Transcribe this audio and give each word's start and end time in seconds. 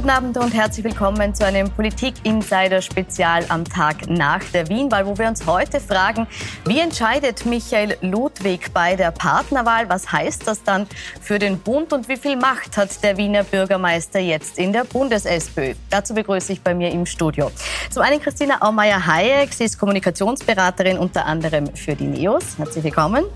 Guten 0.00 0.12
Abend 0.12 0.38
und 0.38 0.54
herzlich 0.54 0.82
willkommen 0.82 1.34
zu 1.34 1.44
einem 1.44 1.70
Politik-Insider-Spezial 1.70 3.44
am 3.50 3.66
Tag 3.66 4.08
nach 4.08 4.42
der 4.44 4.66
Wienwahl, 4.70 5.04
wo 5.04 5.18
wir 5.18 5.28
uns 5.28 5.46
heute 5.46 5.78
fragen, 5.78 6.26
wie 6.64 6.78
entscheidet 6.78 7.44
Michael 7.44 7.98
Ludwig 8.00 8.72
bei 8.72 8.96
der 8.96 9.10
Partnerwahl? 9.10 9.90
Was 9.90 10.10
heißt 10.10 10.46
das 10.46 10.62
dann 10.62 10.86
für 11.20 11.38
den 11.38 11.58
Bund 11.58 11.92
und 11.92 12.08
wie 12.08 12.16
viel 12.16 12.36
Macht 12.36 12.78
hat 12.78 13.04
der 13.04 13.18
Wiener 13.18 13.44
Bürgermeister 13.44 14.20
jetzt 14.20 14.56
in 14.58 14.72
der 14.72 14.84
Bundes-SPÖ? 14.84 15.74
Dazu 15.90 16.14
begrüße 16.14 16.54
ich 16.54 16.62
bei 16.62 16.74
mir 16.74 16.90
im 16.90 17.04
Studio 17.04 17.50
zum 17.90 18.02
einen 18.02 18.22
Christina 18.22 18.62
Aumeier-Hayek. 18.62 19.52
Sie 19.52 19.64
ist 19.64 19.78
Kommunikationsberaterin 19.78 20.96
unter 20.96 21.26
anderem 21.26 21.76
für 21.76 21.94
die 21.94 22.06
NEOS. 22.06 22.56
Herzlich 22.56 22.84
willkommen. 22.84 23.26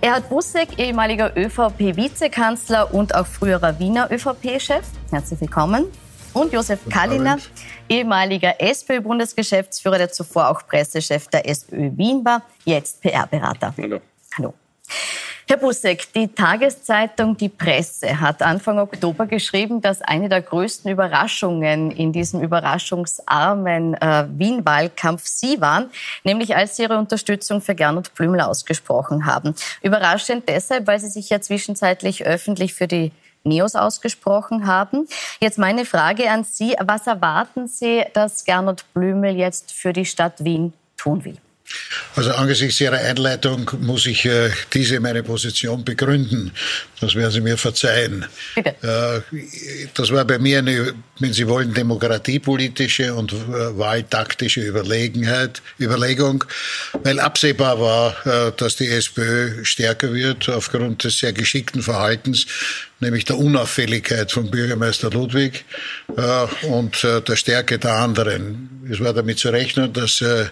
Erhard 0.00 0.28
Busseck, 0.28 0.78
ehemaliger 0.78 1.36
ÖVP-Vizekanzler 1.36 2.92
und 2.94 3.14
auch 3.14 3.26
früherer 3.26 3.78
Wiener 3.78 4.10
ÖVP-Chef. 4.10 4.84
Herzlich 5.10 5.40
willkommen. 5.40 5.86
Und 6.34 6.52
Josef 6.52 6.80
Kalliner, 6.90 7.38
ehemaliger 7.88 8.60
SPÖ-Bundesgeschäftsführer, 8.60 9.98
der 9.98 10.12
zuvor 10.12 10.50
auch 10.50 10.66
Pressechef 10.66 11.28
der 11.28 11.48
SPÖ 11.48 11.96
Wien 11.96 12.24
war, 12.24 12.42
jetzt 12.64 13.00
PR-Berater. 13.00 13.74
Hallo. 13.76 14.00
Hallo. 14.36 14.54
Herr 15.50 15.56
Busseck, 15.56 16.12
die 16.12 16.28
Tageszeitung 16.28 17.34
Die 17.34 17.48
Presse 17.48 18.20
hat 18.20 18.42
Anfang 18.42 18.78
Oktober 18.78 19.24
geschrieben, 19.24 19.80
dass 19.80 20.02
eine 20.02 20.28
der 20.28 20.42
größten 20.42 20.90
Überraschungen 20.90 21.90
in 21.90 22.12
diesem 22.12 22.42
überraschungsarmen 22.42 23.94
äh, 23.94 24.26
Wien-Wahlkampf 24.28 25.26
Sie 25.26 25.58
waren, 25.58 25.88
nämlich 26.22 26.54
als 26.54 26.76
Sie 26.76 26.82
Ihre 26.82 26.98
Unterstützung 26.98 27.62
für 27.62 27.74
Gernot 27.74 28.12
Blümel 28.14 28.42
ausgesprochen 28.42 29.24
haben. 29.24 29.54
Überraschend 29.80 30.46
deshalb, 30.50 30.86
weil 30.86 31.00
Sie 31.00 31.08
sich 31.08 31.30
ja 31.30 31.40
zwischenzeitlich 31.40 32.26
öffentlich 32.26 32.74
für 32.74 32.86
die 32.86 33.10
Neos 33.42 33.74
ausgesprochen 33.74 34.66
haben. 34.66 35.08
Jetzt 35.40 35.56
meine 35.56 35.86
Frage 35.86 36.30
an 36.30 36.44
Sie. 36.44 36.76
Was 36.78 37.06
erwarten 37.06 37.68
Sie, 37.68 38.04
dass 38.12 38.44
Gernot 38.44 38.84
Blümel 38.92 39.34
jetzt 39.34 39.72
für 39.72 39.94
die 39.94 40.04
Stadt 40.04 40.44
Wien 40.44 40.74
tun 40.98 41.24
will? 41.24 41.38
Also 42.16 42.32
angesichts 42.32 42.80
Ihrer 42.80 42.98
Einleitung 42.98 43.70
muss 43.80 44.06
ich 44.06 44.24
äh, 44.24 44.50
diese 44.72 44.98
meine 45.00 45.22
Position 45.22 45.84
begründen. 45.84 46.52
Das 47.00 47.14
werden 47.14 47.30
Sie 47.30 47.40
mir 47.40 47.56
verzeihen. 47.56 48.26
Bitte. 48.54 49.22
Äh, 49.32 49.38
das 49.94 50.10
war 50.10 50.24
bei 50.24 50.38
mir 50.38 50.58
eine, 50.58 50.94
wenn 51.20 51.32
Sie 51.32 51.46
wollen, 51.46 51.72
demokratiepolitische 51.74 53.14
und 53.14 53.32
äh, 53.32 53.78
wahltaktische 53.78 54.62
Überlegenheit, 54.62 55.62
Überlegung, 55.78 56.44
weil 57.04 57.20
absehbar 57.20 57.80
war, 57.80 58.26
äh, 58.26 58.52
dass 58.56 58.76
die 58.76 58.88
SPÖ 58.88 59.64
stärker 59.64 60.12
wird 60.12 60.48
aufgrund 60.48 61.04
des 61.04 61.18
sehr 61.18 61.32
geschickten 61.32 61.82
Verhaltens 61.82 62.46
nämlich 63.00 63.24
der 63.24 63.38
Unauffälligkeit 63.38 64.32
von 64.32 64.50
Bürgermeister 64.50 65.10
Ludwig 65.10 65.64
äh, 66.16 66.66
und 66.66 67.04
äh, 67.04 67.20
der 67.22 67.36
Stärke 67.36 67.78
der 67.78 67.94
anderen. 67.94 68.88
Es 68.90 69.00
war 69.00 69.12
damit 69.12 69.38
zu 69.38 69.50
rechnen, 69.50 69.92
dass 69.92 70.20
äh, 70.20 70.46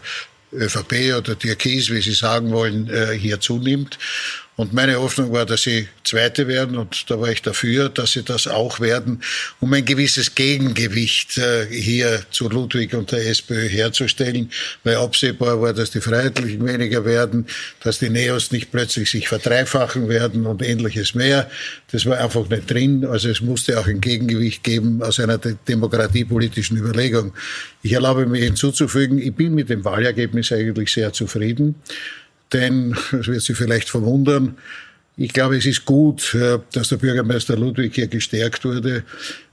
ÖVP 0.52 1.16
oder 1.16 1.38
Türkis, 1.38 1.90
wie 1.90 2.00
Sie 2.00 2.12
sagen 2.12 2.52
wollen, 2.52 2.88
äh, 2.88 3.12
hier 3.18 3.40
zunimmt. 3.40 3.98
Und 4.56 4.72
meine 4.72 4.96
Hoffnung 4.96 5.32
war, 5.32 5.44
dass 5.44 5.62
sie 5.62 5.86
Zweite 6.02 6.48
werden 6.48 6.78
und 6.78 7.10
da 7.10 7.20
war 7.20 7.28
ich 7.28 7.42
dafür, 7.42 7.90
dass 7.90 8.12
sie 8.12 8.22
das 8.22 8.46
auch 8.46 8.80
werden, 8.80 9.22
um 9.60 9.70
ein 9.74 9.84
gewisses 9.84 10.34
Gegengewicht 10.34 11.36
äh, 11.36 11.66
hier 11.66 12.22
zu 12.30 12.48
Ludwig 12.48 12.94
und 12.94 13.12
der 13.12 13.26
SPÖ 13.26 13.68
herzustellen, 13.68 14.50
weil 14.82 14.96
absehbar 14.96 15.60
war, 15.60 15.74
dass 15.74 15.90
die 15.90 16.00
Freiheitlichen 16.00 16.66
weniger 16.66 17.04
werden, 17.04 17.46
dass 17.82 17.98
die 17.98 18.08
Neos 18.08 18.50
nicht 18.50 18.70
plötzlich 18.72 19.10
sich 19.10 19.28
verdreifachen 19.28 20.08
werden 20.08 20.46
und 20.46 20.62
ähnliches 20.62 21.14
mehr. 21.14 21.50
Das 21.92 22.06
war 22.06 22.16
einfach 22.16 22.48
nicht 22.48 22.70
drin. 22.70 23.04
Also 23.04 23.28
es 23.28 23.42
musste 23.42 23.78
auch 23.78 23.86
ein 23.86 24.00
Gegengewicht 24.00 24.64
geben 24.64 25.02
aus 25.02 25.20
einer 25.20 25.36
demokratiepolitischen 25.36 26.78
Überlegung. 26.78 27.34
Ich 27.82 27.92
erlaube 27.92 28.24
mir 28.24 28.42
hinzuzufügen, 28.42 29.18
ich 29.18 29.34
bin 29.34 29.54
mit 29.54 29.68
dem 29.68 29.84
Wahlergebnis 29.84 30.50
eigentlich 30.50 30.90
sehr 30.90 31.12
zufrieden. 31.12 31.74
Denn, 32.52 32.96
das 33.12 33.26
wird 33.26 33.42
Sie 33.42 33.54
vielleicht 33.54 33.88
verwundern, 33.88 34.56
ich 35.18 35.32
glaube, 35.32 35.56
es 35.56 35.64
ist 35.64 35.86
gut, 35.86 36.34
äh, 36.34 36.58
dass 36.72 36.90
der 36.90 36.96
Bürgermeister 36.96 37.56
Ludwig 37.56 37.94
hier 37.94 38.06
gestärkt 38.06 38.64
wurde 38.64 39.04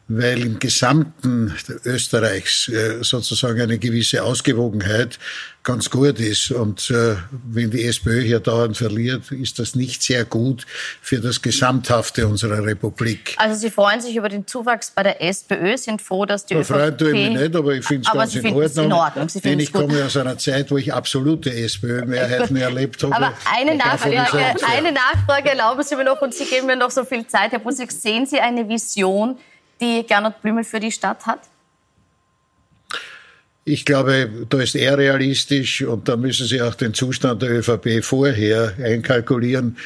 weil 0.07 0.41
im 0.41 0.59
gesamten 0.59 1.53
Österreichs 1.85 2.67
äh, 2.67 2.97
sozusagen 3.01 3.61
eine 3.61 3.77
gewisse 3.77 4.23
Ausgewogenheit 4.23 5.17
ganz 5.63 5.89
gut 5.89 6.19
ist. 6.19 6.51
Und 6.51 6.89
äh, 6.91 7.15
wenn 7.31 7.71
die 7.71 7.85
SPÖ 7.85 8.21
hier 8.21 8.39
dauernd 8.39 8.77
verliert, 8.77 9.31
ist 9.31 9.59
das 9.59 9.75
nicht 9.75 10.03
sehr 10.03 10.25
gut 10.25 10.65
für 11.01 11.19
das 11.19 11.41
Gesamthafte 11.41 12.27
unserer 12.27 12.65
Republik. 12.65 13.33
Also 13.37 13.59
Sie 13.59 13.71
freuen 13.71 14.01
sich 14.01 14.15
über 14.15 14.29
den 14.29 14.45
Zuwachs 14.45 14.91
bei 14.91 15.03
der 15.03 15.21
SPÖ, 15.21 15.77
sind 15.77 16.01
froh, 16.01 16.25
dass 16.25 16.45
die 16.45 16.55
ÖVP... 16.55 16.97
Tue 16.97 17.07
ich 17.07 17.13
mich 17.13 17.39
nicht, 17.41 17.55
aber 17.55 17.73
ich 17.73 17.85
finde 17.85 18.07
es 18.07 18.13
ganz 18.13 18.35
in 18.35 18.53
Ordnung. 18.53 18.85
in 18.85 18.91
Ordnung. 18.91 19.29
Sie 19.29 19.39
denn 19.39 19.59
ich 19.59 19.71
gut. 19.71 19.81
komme 19.81 20.03
aus 20.05 20.17
einer 20.17 20.37
Zeit, 20.37 20.69
wo 20.69 20.77
ich 20.77 20.93
absolute 20.93 21.53
SPÖ-Mehrheiten 21.53 22.55
erlebt 22.57 23.01
habe. 23.03 23.15
Aber 23.15 23.33
eine 23.55 23.75
Nachfrage, 23.75 24.65
eine 24.75 24.91
Nachfrage 24.91 25.49
erlauben 25.49 25.83
Sie 25.83 25.95
mir 25.95 26.03
noch 26.03 26.21
und 26.21 26.33
Sie 26.33 26.45
geben 26.45 26.67
mir 26.67 26.75
noch 26.75 26.91
so 26.91 27.05
viel 27.05 27.25
Zeit. 27.25 27.51
Herr 27.53 27.59
Busek, 27.59 27.91
sehen 27.91 28.25
Sie 28.25 28.39
eine 28.39 28.67
Vision, 28.67 29.37
die 29.79 30.05
Gernot 30.05 30.41
Blümel 30.41 30.65
für 30.65 30.79
die 30.79 30.91
Stadt 30.91 31.25
hat? 31.25 31.39
Ich 33.65 33.85
glaube, 33.85 34.29
da 34.49 34.61
ist 34.61 34.75
er 34.75 34.97
realistisch 34.97 35.83
und 35.83 36.09
da 36.09 36.17
müssen 36.17 36.47
Sie 36.47 36.61
auch 36.61 36.75
den 36.75 36.93
Zustand 36.93 37.41
der 37.41 37.51
ÖVP 37.51 38.03
vorher 38.03 38.73
einkalkulieren 38.77 39.77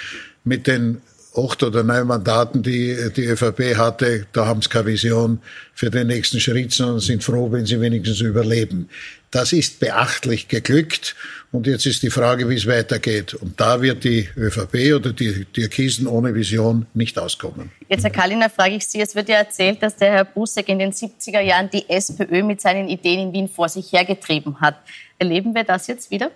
mit 0.44 0.66
den 0.66 1.02
acht 1.38 1.64
oder 1.64 1.84
neun 1.84 2.08
Mandaten, 2.08 2.64
die 2.64 2.98
die 3.16 3.25
ÖVP 3.25 3.78
hatte, 3.78 4.25
da 4.34 4.46
haben 4.46 4.62
sie 4.62 4.70
keine 4.70 4.88
Vision 4.88 5.40
für 5.74 5.90
den 5.90 6.08
nächsten 6.08 6.40
Schritt, 6.40 6.74
sondern 6.74 7.00
sind 7.00 7.24
froh, 7.24 7.52
wenn 7.52 7.66
sie 7.66 7.80
wenigstens 7.80 8.22
überleben. 8.22 8.90
Das 9.31 9.53
ist 9.53 9.80
beachtlich 9.80 10.48
geglückt. 10.48 11.16
Und 11.52 11.68
jetzt 11.68 11.86
ist 11.86 12.02
die 12.03 12.09
Frage, 12.09 12.50
wie 12.50 12.56
es 12.56 12.66
weitergeht. 12.66 13.34
Und 13.34 13.59
da 13.59 13.81
wird 13.81 14.03
die 14.03 14.28
ÖVP 14.36 14.96
oder 14.96 15.14
die 15.14 15.46
Türkisen 15.46 16.08
ohne 16.08 16.34
Vision 16.34 16.86
nicht 16.94 17.20
auskommen. 17.20 17.72
Jetzt, 17.90 18.04
Herr 18.04 18.09
Kalliner, 18.09 18.50
frage 18.50 18.75
ich 18.75 18.88
Sie. 18.88 19.02
Es 19.02 19.16
wird 19.16 19.30
ja 19.30 19.36
erzählt, 19.36 19.81
dass 19.84 19.96
der 19.96 20.12
Herr 20.12 20.25
Busseck 20.25 20.69
in 20.69 20.80
den 20.80 20.92
70er 20.92 21.42
Jahren 21.42 21.69
die 21.69 21.90
SPÖ 21.90 22.44
mit 22.44 22.62
seinen 22.62 22.88
Ideen 22.90 23.28
in 23.28 23.34
Wien 23.34 23.48
vor 23.48 23.69
sich 23.69 23.92
hergetrieben 23.92 24.59
hat. 24.59 24.75
Erleben 25.19 25.54
wir 25.54 25.64
das 25.64 25.88
jetzt 25.88 26.09
wieder? 26.09 26.31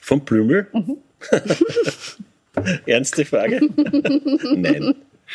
Von 0.00 0.20
Blümel? 0.20 0.66
Mhm. 0.72 0.98
Ernste 2.86 3.24
Frage? 3.24 3.60
Nein. 4.56 4.94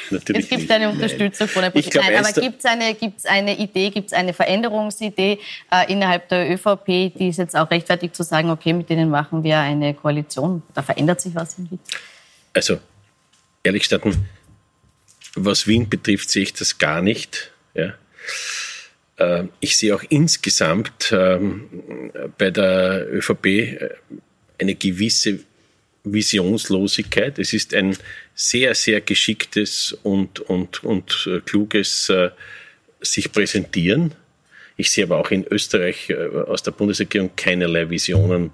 Natürlich 0.09 0.43
es 0.43 0.49
gibt 0.49 0.61
nicht. 0.61 0.71
eine 0.71 0.89
Unterstützung 0.89 1.45
Nein. 1.45 1.53
von 1.53 1.61
der 1.61 1.69
Politik. 1.69 1.95
Nein, 1.95 2.15
aber 2.15 2.31
gibt 2.31 2.59
es 2.59 2.65
eine, 2.65 2.95
gibt's 2.95 3.25
eine 3.25 3.57
Idee, 3.57 3.91
gibt 3.91 4.07
es 4.07 4.13
eine 4.13 4.33
Veränderungsidee 4.33 5.39
äh, 5.71 5.91
innerhalb 5.91 6.29
der 6.29 6.51
ÖVP, 6.51 7.13
die 7.15 7.27
ist 7.29 7.37
jetzt 7.37 7.55
auch 7.55 7.69
rechtfertigt 7.69 8.15
zu 8.15 8.23
sagen, 8.23 8.49
okay, 8.49 8.73
mit 8.73 8.89
denen 8.89 9.09
machen 9.09 9.43
wir 9.43 9.59
eine 9.59 9.93
Koalition? 9.93 10.63
Da 10.73 10.81
verändert 10.81 11.21
sich 11.21 11.35
was 11.35 11.57
in 11.59 11.69
Wien? 11.69 11.79
Also, 12.53 12.79
ehrlich 13.63 13.83
gesagt, 13.83 14.05
was 15.35 15.67
Wien 15.67 15.89
betrifft, 15.89 16.29
sehe 16.29 16.43
ich 16.43 16.53
das 16.53 16.77
gar 16.77 17.01
nicht. 17.01 17.51
Ja. 17.75 17.93
Äh, 19.17 19.45
ich 19.59 19.77
sehe 19.77 19.95
auch 19.95 20.03
insgesamt 20.09 21.11
ähm, 21.11 22.11
bei 22.37 22.51
der 22.51 23.07
ÖVP 23.11 23.45
äh, 23.45 23.89
eine 24.59 24.75
gewisse 24.75 25.39
Visionslosigkeit. 26.03 27.39
Es 27.39 27.53
ist 27.53 27.73
ein 27.73 27.95
sehr, 28.35 28.75
sehr 28.75 29.01
geschicktes 29.01 29.97
und, 30.03 30.39
und, 30.41 30.83
und 30.83 31.27
äh, 31.27 31.39
kluges 31.39 32.09
äh, 32.09 32.29
sich 33.01 33.31
präsentieren. 33.31 34.13
Ich 34.75 34.91
sehe 34.91 35.05
aber 35.05 35.17
auch 35.17 35.31
in 35.31 35.45
Österreich 35.49 36.09
äh, 36.09 36.15
aus 36.15 36.63
der 36.63 36.71
Bundesregierung 36.71 37.31
keinerlei 37.35 37.89
Visionen, 37.89 38.51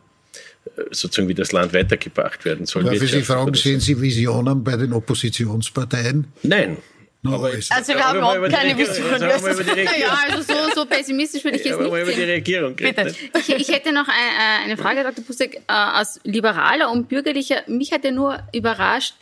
äh, 0.65 0.81
sozusagen 0.91 1.27
wie 1.27 1.33
das 1.33 1.51
Land 1.51 1.73
weitergebracht 1.73 2.45
werden 2.45 2.65
soll. 2.65 2.83
Darf 2.83 3.01
ich 3.01 3.11
Sie 3.11 3.23
fragen, 3.23 3.53
sehen 3.55 3.79
Sie 3.79 3.99
Visionen 3.99 4.63
bei 4.63 4.75
den 4.77 4.93
Oppositionsparteien? 4.93 6.27
Nein, 6.43 6.77
No, 7.21 7.35
also 7.43 7.93
wir 7.93 8.07
haben 8.07 8.17
überhaupt 8.17 8.49
keine 8.49 8.77
Vision. 8.77 9.05
Ja, 9.99 10.19
also 10.29 10.41
so, 10.41 10.73
so 10.73 10.85
pessimistisch 10.85 11.43
würde 11.43 11.57
ich 11.57 11.65
jetzt 11.65 11.77
nicht 11.77 11.87
über 11.87 12.05
die 12.05 12.23
Regierung 12.23 12.75
Bitte. 12.75 13.13
Ich, 13.37 13.49
ich, 13.49 13.67
hätte 13.67 13.91
noch 13.91 14.07
eine, 14.07 14.63
eine 14.63 14.77
Frage, 14.77 15.03
Dr. 15.03 15.25
Pusek, 15.25 15.55
äh, 15.55 15.61
als 15.67 16.21
Liberaler 16.23 16.89
und 16.89 17.09
Bürgerlicher. 17.09 17.63
Mich 17.67 17.91
hat 17.91 18.05
ja 18.05 18.11
nur 18.11 18.39
überrascht, 18.53 19.15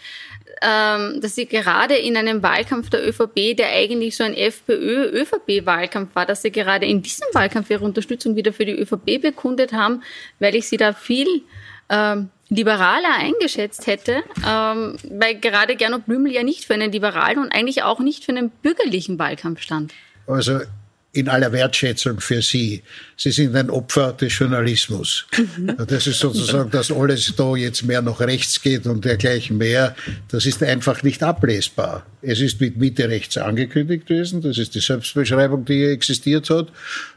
ähm, 0.62 1.22
dass 1.22 1.34
Sie 1.34 1.48
gerade 1.48 1.96
in 1.96 2.18
einem 2.18 2.44
Wahlkampf 2.44 2.92
der 2.92 3.08
ÖVP, 3.08 3.58
der 3.58 3.72
eigentlich 3.72 4.16
so 4.16 4.24
ein 4.24 4.36
FPÖ-ÖVP-Wahlkampf 4.36 6.16
war, 6.16 6.28
dass 6.28 6.44
Sie 6.44 6.52
gerade 6.52 6.86
in 6.86 7.02
diesem 7.02 7.28
Wahlkampf 7.34 7.70
Ihre 7.72 7.84
Unterstützung 7.84 8.36
wieder 8.36 8.54
für 8.54 8.66
die 8.66 8.74
ÖVP 8.74 9.22
bekundet 9.22 9.74
haben, 9.74 10.04
weil 10.40 10.56
ich 10.56 10.68
Sie 10.68 10.78
da 10.78 10.94
viel 10.94 11.28
ähm, 11.90 12.30
liberaler 12.50 13.16
eingeschätzt 13.20 13.88
hätte, 13.88 14.24
ähm, 14.48 14.98
weil 15.10 15.40
gerade 15.40 15.76
Gernot 15.76 16.06
Blümel 16.06 16.32
ja 16.32 16.44
nicht 16.44 16.66
für 16.66 16.74
einen 16.74 16.92
liberalen 16.92 17.40
und 17.40 17.52
eigentlich 17.52 17.84
auch 17.84 18.00
nicht 18.00 18.24
für 18.24 18.32
einen 18.32 18.50
bürgerlichen 18.50 19.20
Wahlkampf 19.20 19.62
stand. 19.62 19.94
Also 20.28 20.62
in 21.14 21.30
aller 21.30 21.52
Wertschätzung 21.52 22.20
für 22.20 22.44
Sie. 22.44 22.84
Sie 23.16 23.32
sind 23.32 23.56
ein 23.56 23.72
Opfer 23.72 24.14
des 24.14 24.38
Journalismus. 24.38 25.26
Mhm. 25.36 25.76
Das 25.88 26.06
ist 26.06 26.20
sozusagen, 26.20 26.70
dass 26.70 26.92
alles 26.92 27.34
da 27.36 27.56
jetzt 27.56 27.84
mehr 27.84 28.04
nach 28.04 28.20
rechts 28.20 28.62
geht 28.62 28.86
und 28.86 29.04
dergleichen 29.04 29.58
mehr. 29.58 29.96
Das 30.28 30.46
ist 30.46 30.62
einfach 30.62 31.02
nicht 31.02 31.24
ablesbar. 31.24 32.06
Es 32.22 32.40
ist 32.40 32.62
mit 32.62 32.78
Mitte 32.78 33.10
rechts 33.10 33.38
angekündigt 33.38 34.06
gewesen. 34.06 34.42
Das 34.42 34.60
ist 34.60 34.76
die 34.76 34.80
Selbstbeschreibung, 34.80 35.66
die 35.66 35.78
hier 35.78 35.92
existiert 35.92 36.52
hat 36.52 36.68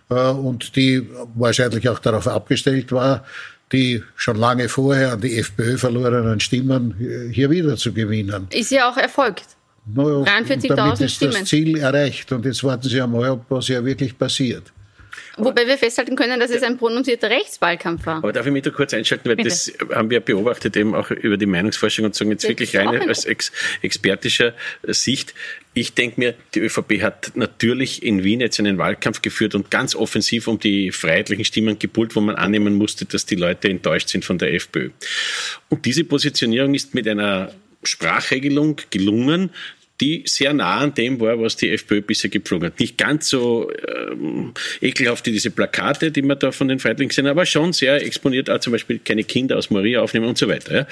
äh, 0.09 0.15
und 0.15 0.77
die 0.77 1.07
wahrscheinlich 1.35 1.87
auch 1.89 1.99
darauf 1.99 2.27
abgestellt 2.27 2.93
war, 2.93 3.25
die 3.73 4.03
schon 4.17 4.37
lange 4.37 4.69
vorher 4.69 5.13
an 5.13 5.21
die 5.21 5.39
FPÖ 5.39 5.77
verlorenen 5.77 6.41
Stimmen 6.41 7.31
hier 7.33 7.51
wieder 7.51 7.77
zu 7.77 7.93
gewinnen. 7.93 8.49
Ist 8.51 8.71
ja 8.71 8.91
auch 8.91 8.97
erfolgt. 8.97 9.57
Naja, 9.87 10.25
43.000 10.41 11.09
Stimmen. 11.09 11.33
das 11.33 11.45
Ziel 11.45 11.79
erreicht. 11.79 12.31
Und 12.33 12.45
jetzt 12.45 12.63
warten 12.65 12.89
Sie 12.89 13.01
einmal 13.01 13.41
was 13.49 13.69
ja 13.69 13.85
wirklich 13.85 14.17
passiert. 14.17 14.73
Wobei 15.37 15.67
wir 15.67 15.79
festhalten 15.79 16.17
können, 16.17 16.39
dass 16.39 16.51
es 16.51 16.63
ein 16.63 16.77
prononzierter 16.77 17.31
Rechtswahlkampf 17.31 18.07
war. 18.07 18.17
Aber 18.17 18.33
darf 18.33 18.47
ich 18.47 18.53
mich 18.53 18.63
da 18.63 18.71
kurz 18.71 18.93
einschalten, 18.95 19.29
weil 19.29 19.37
Bitte. 19.37 19.49
das 19.49 19.73
haben 19.95 20.11
wir 20.11 20.21
beobachtet 20.21 20.77
eben 20.77 20.95
auch 20.95 21.11
über 21.11 21.37
die 21.37 21.47
Meinungsforschung 21.47 22.05
und 22.05 22.15
sagen 22.15 22.31
jetzt 22.31 22.45
das 22.45 22.51
wirklich 22.51 22.77
rein 22.77 23.09
aus 23.09 23.25
ex 23.25 23.53
expertischer 23.83 24.55
Sicht. 24.87 25.35
Ich 25.73 25.95
denke 25.95 26.19
mir, 26.19 26.35
die 26.55 26.61
ÖVP 26.61 27.01
hat 27.01 27.33
natürlich 27.37 28.03
in 28.03 28.25
Wien 28.25 28.41
jetzt 28.41 28.59
einen 28.59 28.77
Wahlkampf 28.77 29.23
geführt 29.23 29.55
und 29.55 29.71
ganz 29.71 29.95
offensiv 29.95 30.49
um 30.49 30.59
die 30.59 30.91
freiheitlichen 30.91 31.45
Stimmen 31.45 31.79
gepult, 31.79 32.17
wo 32.17 32.21
man 32.21 32.35
annehmen 32.35 32.75
musste, 32.75 33.05
dass 33.05 33.25
die 33.25 33.37
Leute 33.37 33.69
enttäuscht 33.69 34.09
sind 34.09 34.25
von 34.25 34.37
der 34.39 34.53
FPÖ. 34.53 34.91
Und 35.69 35.85
diese 35.85 36.03
Positionierung 36.05 36.75
ist 36.75 36.95
mit 36.95 37.07
einer 37.07 37.53
Sprachregelung 37.85 38.81
gelungen, 38.91 39.51
die 40.01 40.23
sehr 40.27 40.53
nah 40.53 40.79
an 40.79 40.95
dem 40.95 41.21
war, 41.21 41.41
was 41.41 41.57
die 41.57 41.71
FPÖ 41.71 42.01
bisher 42.01 42.31
gepflogen 42.31 42.67
hat. 42.67 42.81
Nicht 42.81 42.97
ganz 42.97 43.29
so 43.29 43.71
ähm, 43.87 44.55
ekelhaft 44.81 45.27
wie 45.27 45.33
diese 45.33 45.51
Plakate, 45.51 46.11
die 46.11 46.23
man 46.23 46.39
da 46.39 46.53
von 46.53 46.69
den 46.69 46.79
Freitlingen 46.79 47.13
sehen, 47.13 47.27
aber 47.27 47.45
schon 47.45 47.73
sehr 47.73 48.05
exponiert, 48.05 48.49
auch 48.49 48.61
zum 48.61 48.73
Beispiel 48.73 48.99
keine 48.99 49.25
Kinder 49.25 49.59
aus 49.59 49.71
Moria 49.71 50.01
aufnehmen 50.01 50.27
und 50.27 50.39
so 50.39 50.49
weiter. 50.49 50.75
Ja. 50.75 50.87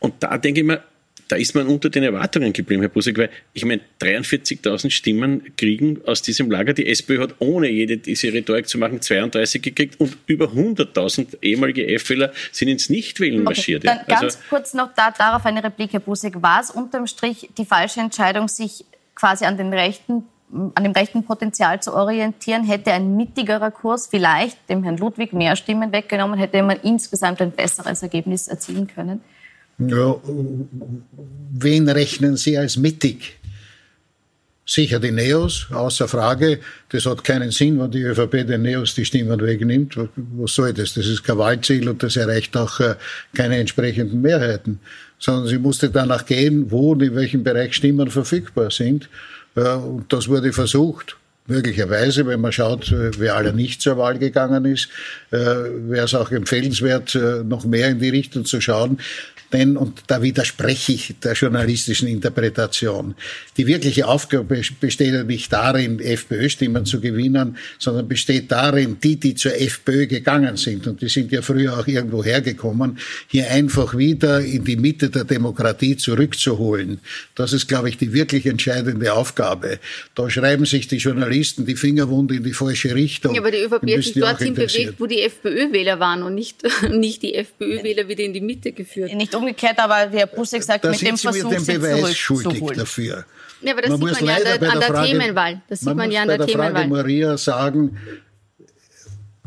Und 0.00 0.14
da 0.20 0.36
denke 0.36 0.60
ich 0.60 0.66
mir, 0.66 0.82
da 1.30 1.36
ist 1.36 1.54
man 1.54 1.68
unter 1.68 1.90
den 1.90 2.02
Erwartungen 2.02 2.52
geblieben, 2.52 2.82
Herr 2.82 2.88
Busek, 2.88 3.16
weil 3.16 3.30
ich 3.52 3.64
meine, 3.64 3.82
43.000 4.00 4.90
Stimmen 4.90 5.56
kriegen 5.56 6.00
aus 6.06 6.22
diesem 6.22 6.50
Lager. 6.50 6.72
Die 6.72 6.88
SPÖ 6.88 7.20
hat 7.20 7.36
ohne 7.38 7.68
jede 7.68 7.98
diese 7.98 8.32
Rhetorik 8.32 8.68
zu 8.68 8.78
machen 8.78 9.00
32 9.00 9.62
gekriegt 9.62 10.00
und 10.00 10.16
über 10.26 10.46
100.000 10.46 11.38
ehemalige 11.42 11.86
F-Wähler 11.86 12.32
sind 12.50 12.68
ins 12.68 12.90
Nichtwählen 12.90 13.42
marschiert. 13.42 13.84
Okay, 13.84 13.96
dann 13.96 14.06
ganz 14.06 14.22
also, 14.22 14.38
kurz 14.48 14.74
noch 14.74 14.92
da, 14.94 15.12
darauf 15.12 15.46
eine 15.46 15.62
Replik, 15.62 15.92
Herr 15.92 16.00
Busek. 16.00 16.42
War 16.42 16.60
es 16.60 16.70
unterm 16.70 17.06
Strich 17.06 17.48
die 17.56 17.64
falsche 17.64 18.00
Entscheidung, 18.00 18.48
sich 18.48 18.84
quasi 19.14 19.44
an 19.44 19.56
den 19.56 19.72
rechten 19.72 20.24
an 20.74 20.82
dem 20.82 20.92
rechten 20.92 21.22
Potenzial 21.22 21.80
zu 21.80 21.94
orientieren, 21.94 22.64
hätte 22.64 22.92
ein 22.92 23.16
mittigerer 23.16 23.70
Kurs 23.70 24.08
vielleicht 24.08 24.68
dem 24.68 24.82
Herrn 24.82 24.96
Ludwig 24.96 25.32
mehr 25.32 25.54
Stimmen 25.54 25.92
weggenommen, 25.92 26.36
hätte 26.40 26.60
man 26.64 26.80
insgesamt 26.82 27.40
ein 27.40 27.52
besseres 27.52 28.02
Ergebnis 28.02 28.48
erzielen 28.48 28.88
können? 28.88 29.20
Ja, 29.88 30.16
wen 31.52 31.88
rechnen 31.88 32.36
Sie 32.36 32.58
als 32.58 32.76
mittig? 32.76 33.38
Sicher 34.66 35.00
die 35.00 35.10
Neos, 35.10 35.66
außer 35.72 36.06
Frage. 36.06 36.60
Das 36.90 37.04
hat 37.06 37.24
keinen 37.24 37.50
Sinn, 37.50 37.80
wenn 37.80 37.90
die 37.90 38.02
ÖVP 38.02 38.46
den 38.46 38.62
Neos 38.62 38.94
die 38.94 39.04
Stimmen 39.04 39.40
wegnimmt. 39.40 39.96
Was 40.14 40.54
soll 40.54 40.72
das? 40.72 40.94
Das 40.94 41.06
ist 41.06 41.24
kein 41.24 41.38
Wahlziel 41.38 41.88
und 41.88 42.02
das 42.02 42.16
erreicht 42.16 42.56
auch 42.56 42.78
äh, 42.78 42.94
keine 43.34 43.56
entsprechenden 43.56 44.20
Mehrheiten. 44.20 44.78
Sondern 45.18 45.48
sie 45.48 45.58
musste 45.58 45.90
danach 45.90 46.24
gehen, 46.24 46.70
wo 46.70 46.92
und 46.92 47.02
in 47.02 47.16
welchem 47.16 47.42
Bereich 47.42 47.74
Stimmen 47.74 48.10
verfügbar 48.10 48.70
sind. 48.70 49.08
Äh, 49.56 49.74
und 49.74 50.12
das 50.12 50.28
wurde 50.28 50.52
versucht. 50.52 51.16
Möglicherweise, 51.50 52.26
wenn 52.26 52.40
man 52.40 52.52
schaut, 52.52 52.90
äh, 52.92 53.10
wer 53.18 53.36
alle 53.36 53.52
nicht 53.52 53.82
zur 53.82 53.98
Wahl 53.98 54.18
gegangen 54.18 54.64
ist, 54.64 54.88
wäre 55.30 56.04
es 56.04 56.14
auch 56.14 56.30
empfehlenswert, 56.30 57.16
noch 57.44 57.64
mehr 57.64 57.88
in 57.88 58.00
die 58.00 58.08
Richtung 58.08 58.44
zu 58.44 58.60
schauen. 58.60 58.98
Denn, 59.52 59.76
und 59.76 60.04
da 60.06 60.22
widerspreche 60.22 60.92
ich 60.92 61.14
der 61.22 61.32
journalistischen 61.32 62.06
Interpretation, 62.06 63.16
die 63.56 63.66
wirkliche 63.66 64.06
Aufgabe 64.06 64.62
besteht 64.78 65.12
ja 65.12 65.24
nicht 65.24 65.52
darin, 65.52 65.98
FPÖ-Stimmen 65.98 66.86
zu 66.86 67.00
gewinnen, 67.00 67.56
sondern 67.78 68.06
besteht 68.06 68.52
darin, 68.52 68.98
die, 69.02 69.16
die 69.16 69.34
zur 69.34 69.60
FPÖ 69.60 70.06
gegangen 70.06 70.56
sind, 70.56 70.86
und 70.86 71.02
die 71.02 71.08
sind 71.08 71.32
ja 71.32 71.42
früher 71.42 71.78
auch 71.78 71.86
irgendwo 71.88 72.22
hergekommen, 72.22 72.98
hier 73.26 73.50
einfach 73.50 73.96
wieder 73.96 74.40
in 74.40 74.64
die 74.64 74.76
Mitte 74.76 75.10
der 75.10 75.24
Demokratie 75.24 75.96
zurückzuholen. 75.96 77.00
Das 77.34 77.52
ist, 77.52 77.66
glaube 77.66 77.88
ich, 77.88 77.96
die 77.96 78.12
wirklich 78.12 78.46
entscheidende 78.46 79.12
Aufgabe. 79.12 79.80
Da 80.14 80.30
schreiben 80.30 80.64
sich 80.64 80.86
die 80.86 80.98
Journalisten 80.98 81.39
die 81.42 81.76
Fingerwunde 81.76 82.36
in 82.36 82.44
die 82.44 82.52
falsche 82.52 82.94
Richtung. 82.94 83.34
Ja, 83.34 83.40
aber 83.40 83.50
die 83.50 83.58
ÖVP 83.58 83.82
hat 83.82 84.02
sich 84.02 84.12
dorthin 84.14 84.54
bewegt, 84.54 84.94
wo 84.98 85.06
die 85.06 85.22
FPÖ-Wähler 85.22 85.98
waren 85.98 86.22
und 86.22 86.34
nicht, 86.34 86.62
nicht 86.90 87.22
die 87.22 87.34
FPÖ-Wähler 87.34 88.08
wieder 88.08 88.24
in 88.24 88.32
die 88.32 88.40
Mitte 88.40 88.72
geführt. 88.72 89.14
Nicht 89.14 89.34
umgekehrt, 89.34 89.78
aber 89.78 90.06
der 90.06 90.26
Busek 90.26 90.62
sagt, 90.62 90.84
da 90.84 90.90
mit 90.90 91.02
dem 91.02 91.18
Versuch, 91.18 91.50
den 91.50 91.64
Beweis 91.64 92.16
schuldig 92.16 92.62
dafür. 92.76 93.24
Ja, 93.62 93.72
aber 93.72 93.82
das 93.82 93.90
man 93.90 94.14
sieht 94.14 94.20
man 94.20 94.28
ja 94.28 94.36
an 94.36 94.42
der, 94.42 94.72
an 94.72 94.80
der 94.80 94.88
Frage, 94.88 95.08
Themenwahl. 95.08 95.62
Das 95.68 95.80
sieht 95.80 95.86
man, 95.86 95.96
man 95.96 96.10
ja 96.10 96.22
an 96.22 96.28
der, 96.28 96.38
der 96.38 96.46
Themenwahl. 96.46 96.72
Frage 96.72 96.88
Maria 96.88 97.36
sagen, 97.36 97.98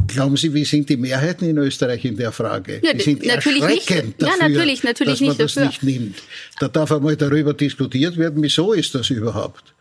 Glauben 0.08 0.38
Sie, 0.38 0.54
wie 0.54 0.66
sind 0.66 0.90
die 0.90 0.98
Mehrheiten 0.98 1.50
in 1.50 1.58
Österreich 1.58 2.04
in 2.06 2.18
der 2.18 2.32
Frage? 2.32 2.82
Ja, 2.84 2.94
die 2.94 3.02
sind 3.02 3.26
natürlich 3.26 3.64
erschreckend 3.64 4.06
nicht. 4.06 4.22
Dafür, 4.22 4.42
ja, 4.42 4.50
natürlich, 4.50 4.84
natürlich 4.84 5.14
dass 5.14 5.22
man 5.22 5.30
nicht 5.30 5.40
das 5.40 5.54
dafür. 5.54 5.68
nicht 5.68 5.84
nimmt. 5.84 6.16
Da 6.60 6.68
darf 6.68 6.92
einmal 6.92 7.16
darüber 7.16 7.54
diskutiert 7.54 8.18
werden, 8.18 8.44
wieso 8.44 8.74
ist 8.74 8.94
das 8.96 9.10
überhaupt? 9.10 9.73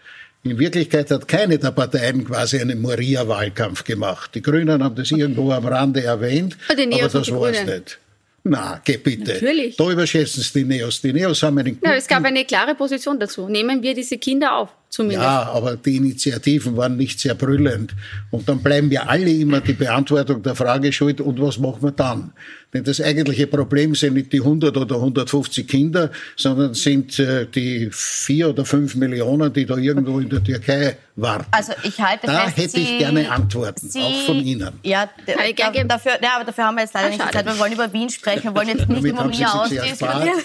In 0.45 0.59
Wirklichkeit 0.59 1.11
hat 1.11 1.29
keine 1.29 1.59
der 1.59 1.71
Parteien 1.71 2.25
quasi 2.25 2.59
einen 2.59 2.81
Moria-Wahlkampf 2.81 3.85
gemacht. 3.85 4.33
Die 4.35 4.43
Grünen 4.43 4.83
haben 4.83 4.97
das 4.97 5.13
irgendwo 5.13 5.53
am 5.53 5.65
Rande 5.67 6.03
erwähnt, 6.03 6.57
aber 6.69 7.09
das 7.09 7.31
war 7.31 7.51
es 7.51 7.65
nicht. 7.65 7.99
Na, 8.45 8.81
geh 8.85 8.97
bitte. 8.97 9.35
Natürlich. 9.35 9.77
Da 9.77 9.89
überschätzen 9.89 10.43
Sie 10.43 10.61
die 10.61 10.65
Neos. 10.65 11.01
Die 11.01 11.13
Neos 11.13 11.43
haben 11.45 11.59
einen 11.59 11.79
Ja, 11.81 11.95
es 11.95 12.09
gab 12.09 12.25
eine 12.25 12.45
klare 12.45 12.75
Position 12.75 13.21
dazu. 13.21 13.49
Nehmen 13.49 13.83
wir 13.83 13.95
diese 13.95 14.19
Kinder 14.19 14.57
auf, 14.57 14.71
zumindest. 14.89 15.23
Ja, 15.23 15.43
aber 15.45 15.77
die 15.77 15.97
Initiativen 15.97 16.77
waren 16.77 16.97
nicht 16.97 17.21
sehr 17.21 17.37
brüllend. 17.37 17.95
Und 18.33 18.49
dann 18.49 18.61
bleiben 18.61 18.91
wir 18.91 19.09
alle 19.09 19.31
immer 19.31 19.61
die 19.61 19.75
Beantwortung 19.75 20.43
der 20.43 20.57
Frage 20.57 20.93
schuld. 20.93 21.21
Und 21.21 21.41
was 21.41 21.59
machen 21.59 21.83
wir 21.83 21.93
dann? 21.93 22.33
Denn 22.75 22.85
das 22.85 23.03
eigentliche 23.03 23.47
Problem 23.47 23.95
sind 23.95 24.15
nicht 24.15 24.33
die 24.33 24.41
100 24.41 24.75
oder 24.75 24.95
150 24.97 25.69
Kinder, 25.69 26.11
sondern 26.37 26.73
sind 26.73 27.19
äh, 27.19 27.47
die 27.47 27.91
vier 27.93 28.49
oder 28.49 28.65
fünf 28.65 28.95
Millionen, 28.95 29.53
die 29.53 29.67
da 29.67 29.77
irgendwo 29.77 30.19
in 30.21 30.31
der 30.31 30.43
Türkei 30.43 30.97
warten. 31.15 31.45
Also 31.51 31.73
ich 31.83 32.01
halte 32.01 32.27
da 32.27 32.45
fest, 32.45 32.57
hätte 32.57 32.71
Sie, 32.71 32.83
ich 32.83 32.99
gerne 32.99 33.31
Antworten, 33.31 33.91
Sie, 33.91 34.01
auch 34.01 34.23
von 34.23 34.39
Ihnen. 34.39 34.71
Ja, 34.83 35.07
da, 35.27 35.85
dafür, 35.85 36.13
ja, 36.23 36.37
aber 36.37 36.45
dafür 36.47 36.65
haben 36.65 36.77
wir 36.77 36.85
jetzt 36.85 36.95
leider 36.95 37.11
nicht 37.11 37.23
die 37.23 37.31
Zeit. 37.31 37.45
Wir 37.45 37.59
wollen 37.59 37.73
über 37.75 37.93
Wien 37.93 38.09
sprechen. 38.09 38.45
Wir 38.45 38.55
wollen 38.55 38.69
jetzt 38.69 38.89
nicht 38.89 39.05
über 39.05 39.25
mir 39.25 39.55
ausdiskutieren. 39.55 39.99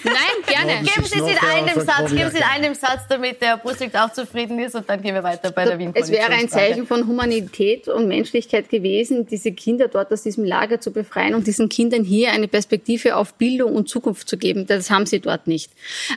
Nein, 0.03 0.13
gerne. 0.45 0.83
Geben 0.83 1.05
Sie 1.05 1.19
es 1.19 1.31
in 1.31 1.37
einem 1.37 1.85
Satz, 1.85 2.11
geben 2.11 2.31
Sie 2.31 2.37
in 2.37 2.43
einem 2.43 2.75
Satz, 2.75 3.03
damit 3.07 3.41
der 3.41 3.55
Busweg 3.55 3.95
auch 3.95 4.11
zufrieden 4.11 4.59
ist 4.59 4.75
und 4.75 4.89
dann 4.89 5.01
gehen 5.01 5.15
wir 5.15 5.23
weiter 5.23 5.49
bei 5.51 5.63
der 5.63 5.79
wien 5.79 5.91
Es 5.93 6.11
wäre 6.11 6.33
ein 6.33 6.49
Zeichen 6.49 6.85
von 6.85 7.07
Humanität 7.07 7.87
und 7.87 8.09
Menschlichkeit 8.09 8.69
gewesen, 8.69 9.25
diese 9.25 9.53
Kinder 9.53 9.87
dort 9.87 10.11
aus 10.11 10.23
diesem 10.23 10.43
Lager 10.43 10.81
zu 10.81 10.91
befreien 10.91 11.33
und 11.33 11.47
diesen 11.47 11.69
Kindern 11.69 12.03
hier 12.03 12.16
hier 12.17 12.31
eine 12.31 12.47
Perspektive 12.47 13.15
auf 13.15 13.35
Bildung 13.35 13.75
und 13.75 13.89
Zukunft 13.89 14.27
zu 14.27 14.37
geben. 14.37 14.65
Das 14.65 14.89
haben 14.89 15.05
sie 15.05 15.19
dort 15.19 15.47
nicht. 15.47 15.71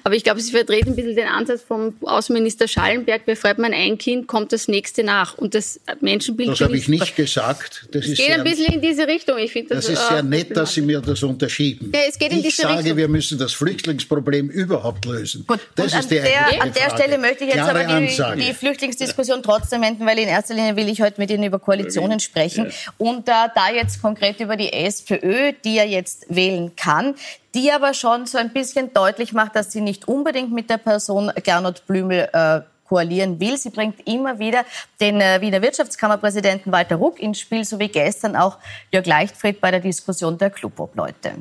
Aber 0.04 0.14
ich 0.14 0.24
glaube, 0.24 0.40
sie 0.40 0.52
vertreten 0.52 0.90
ein 0.90 0.96
bisschen 0.96 1.16
den 1.16 1.28
Ansatz 1.28 1.62
vom 1.62 1.94
Außenminister 2.02 2.68
Schallenberg, 2.68 3.26
befreit 3.26 3.58
man 3.58 3.72
ein 3.72 3.98
Kind, 3.98 4.26
kommt 4.26 4.52
das 4.52 4.68
nächste 4.68 5.04
nach. 5.04 5.36
Und 5.36 5.54
das 5.54 5.80
Menschenbild... 6.00 6.50
Das 6.50 6.60
habe 6.60 6.76
ich 6.76 6.88
nicht 6.88 7.16
gesagt. 7.16 7.86
Das 7.92 8.06
es 8.06 8.16
geht 8.16 8.26
sehr, 8.26 8.36
ein 8.36 8.44
bisschen 8.44 8.74
in 8.74 8.80
diese 8.80 9.06
Richtung. 9.06 9.38
Ich 9.38 9.52
finde 9.52 9.74
das, 9.74 9.86
das 9.86 9.94
ist 9.94 10.08
sehr 10.08 10.22
nett, 10.22 10.56
dass 10.56 10.74
Sie 10.74 10.82
mir 10.82 11.00
das 11.00 11.22
unterschieben. 11.22 11.92
Ja, 11.94 12.00
es 12.08 12.18
geht 12.18 12.32
in 12.32 12.38
ich 12.38 12.44
diese 12.44 12.62
sage, 12.62 12.78
Richtung. 12.78 12.96
wir 12.96 13.08
müssen 13.08 13.38
das 13.38 13.52
Flüchtlingsproblem 13.52 14.48
überhaupt 14.48 15.04
lösen. 15.04 15.44
Gut, 15.46 15.60
das 15.74 15.94
ist 15.94 16.10
die 16.10 16.16
der, 16.16 16.62
an 16.62 16.72
der 16.72 16.82
Frage. 16.82 17.02
Stelle 17.02 17.18
möchte 17.18 17.44
ich 17.44 17.54
jetzt 17.54 17.64
Klare 17.64 17.86
aber 17.86 18.00
die, 18.00 18.46
die, 18.46 18.54
Flüchtlingsdiskussion 18.54 19.42
trotzdem 19.42 19.82
enden, 19.82 20.06
weil 20.06 20.18
in 20.18 20.28
erster 20.28 20.54
Linie 20.54 20.76
will 20.76 20.88
ich 20.88 21.02
heute 21.02 21.20
mit 21.20 21.30
Ihnen 21.30 21.44
über 21.44 21.58
Koalitionen 21.58 22.20
sprechen. 22.20 22.66
Ja. 22.66 22.92
Und 22.98 23.28
äh, 23.28 23.32
da 23.54 23.70
jetzt 23.74 24.00
konkret 24.02 24.40
über 24.40 24.56
die 24.56 24.72
SPÖ, 24.72 25.52
die 25.64 25.74
ja 25.74 25.84
jetzt 25.90 26.26
wählen 26.28 26.74
kann, 26.76 27.14
die 27.54 27.72
aber 27.72 27.94
schon 27.94 28.26
so 28.26 28.38
ein 28.38 28.52
bisschen 28.52 28.92
deutlich 28.94 29.32
macht, 29.32 29.56
dass 29.56 29.72
sie 29.72 29.80
nicht 29.80 30.08
unbedingt 30.08 30.52
mit 30.52 30.70
der 30.70 30.78
Person 30.78 31.30
Gernot 31.42 31.86
Blümel 31.86 32.28
äh, 32.32 32.60
koalieren 32.90 33.38
will. 33.38 33.56
Sie 33.56 33.70
bringt 33.70 34.06
immer 34.06 34.38
wieder 34.38 34.64
den 35.00 35.20
äh, 35.20 35.40
Wiener 35.40 35.62
Wirtschaftskammerpräsidenten 35.62 36.72
Walter 36.72 36.96
Ruck 36.96 37.20
ins 37.20 37.38
Spiel, 37.38 37.64
so 37.64 37.78
wie 37.78 37.88
gestern 37.88 38.34
auch 38.34 38.58
Jörg 38.90 39.06
Leichtfried 39.06 39.60
bei 39.60 39.70
der 39.70 39.80
Diskussion 39.80 40.36
der 40.38 40.50
Clubobleute. 40.50 41.34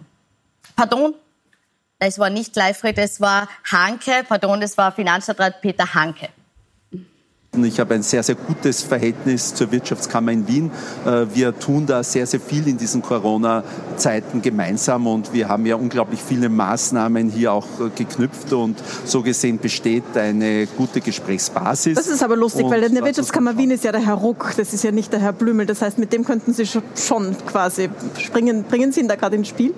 Pardon, 0.75 1.15
es 1.97 2.19
war 2.19 2.29
nicht 2.29 2.55
Leichtfried, 2.55 2.97
es 2.99 3.19
war 3.19 3.49
Hanke, 3.69 4.23
pardon, 4.27 4.61
es 4.61 4.77
war 4.77 4.91
Finanzstadtrat 4.91 5.59
Peter 5.61 5.93
Hanke. 5.93 6.29
Berichten. 7.59 7.65
Ich 7.65 7.79
habe 7.79 7.95
ein 7.95 8.03
sehr, 8.03 8.23
sehr 8.23 8.35
gutes 8.35 8.81
Verhältnis 8.81 9.53
zur 9.53 9.71
Wirtschaftskammer 9.71 10.31
in 10.31 10.47
Wien. 10.47 10.71
Äh, 11.05 11.25
wir 11.33 11.57
tun 11.57 11.85
da 11.85 12.03
sehr, 12.03 12.25
sehr 12.25 12.39
viel 12.39 12.67
in 12.67 12.77
diesen 12.77 13.01
Corona-Zeiten 13.01 14.41
gemeinsam 14.41 15.07
und 15.07 15.33
wir 15.33 15.47
haben 15.47 15.65
ja 15.65 15.75
unglaublich 15.75 16.19
viele 16.21 16.49
Maßnahmen 16.49 17.29
hier 17.29 17.53
auch 17.53 17.65
äh, 17.79 17.89
geknüpft 17.95 18.53
und 18.53 18.77
so 19.05 19.21
gesehen 19.21 19.59
besteht 19.59 20.03
eine 20.15 20.67
gute 20.77 21.01
Gesprächsbasis. 21.01 21.95
Das 21.95 22.07
ist 22.07 22.23
aber 22.23 22.35
lustig, 22.35 22.65
und 22.65 22.71
weil 22.71 22.83
in 22.83 22.95
der 22.95 23.03
Wirtschaftskammer 23.03 23.57
Wien 23.57 23.71
ist 23.71 23.83
ja 23.83 23.91
der 23.91 24.05
Herr 24.05 24.15
Ruck, 24.15 24.53
das 24.57 24.73
ist 24.73 24.83
ja 24.83 24.91
nicht 24.91 25.11
der 25.13 25.19
Herr 25.19 25.33
Blümel. 25.33 25.65
Das 25.65 25.81
heißt, 25.81 25.97
mit 25.97 26.13
dem 26.13 26.23
könnten 26.23 26.53
Sie 26.53 26.65
schon 26.65 27.35
quasi 27.47 27.89
springen. 28.17 28.63
Bringen 28.63 28.91
Sie 28.91 29.01
ihn 29.01 29.07
da 29.07 29.15
gerade 29.15 29.35
ins 29.35 29.47
Spiel? 29.47 29.73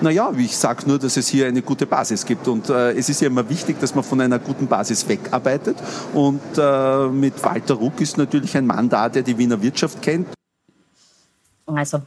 Naja, 0.00 0.32
ich 0.36 0.56
sage 0.56 0.82
nur, 0.86 0.98
dass 0.98 1.16
es 1.16 1.28
hier 1.28 1.46
eine 1.46 1.62
gute 1.62 1.86
Basis 1.86 2.24
gibt 2.26 2.48
und 2.48 2.68
äh, 2.68 2.92
es 2.92 3.08
ist 3.08 3.20
ja 3.20 3.28
immer 3.28 3.48
wichtig, 3.48 3.78
dass 3.80 3.94
man 3.94 4.04
von 4.04 4.20
einer 4.20 4.38
guten 4.38 4.66
Basis 4.66 5.08
wegarbeitet 5.08 5.76
und 6.12 6.40
äh, 6.56 7.08
mit 7.22 7.42
Walter 7.44 7.74
Ruck 7.74 8.00
ist 8.00 8.18
natürlich 8.18 8.56
ein 8.56 8.66
Mann 8.66 8.88
da, 8.88 9.08
der 9.08 9.22
die 9.22 9.38
Wiener 9.38 9.62
Wirtschaft 9.62 10.02
kennt. 10.02 10.26
Also, 11.64 12.02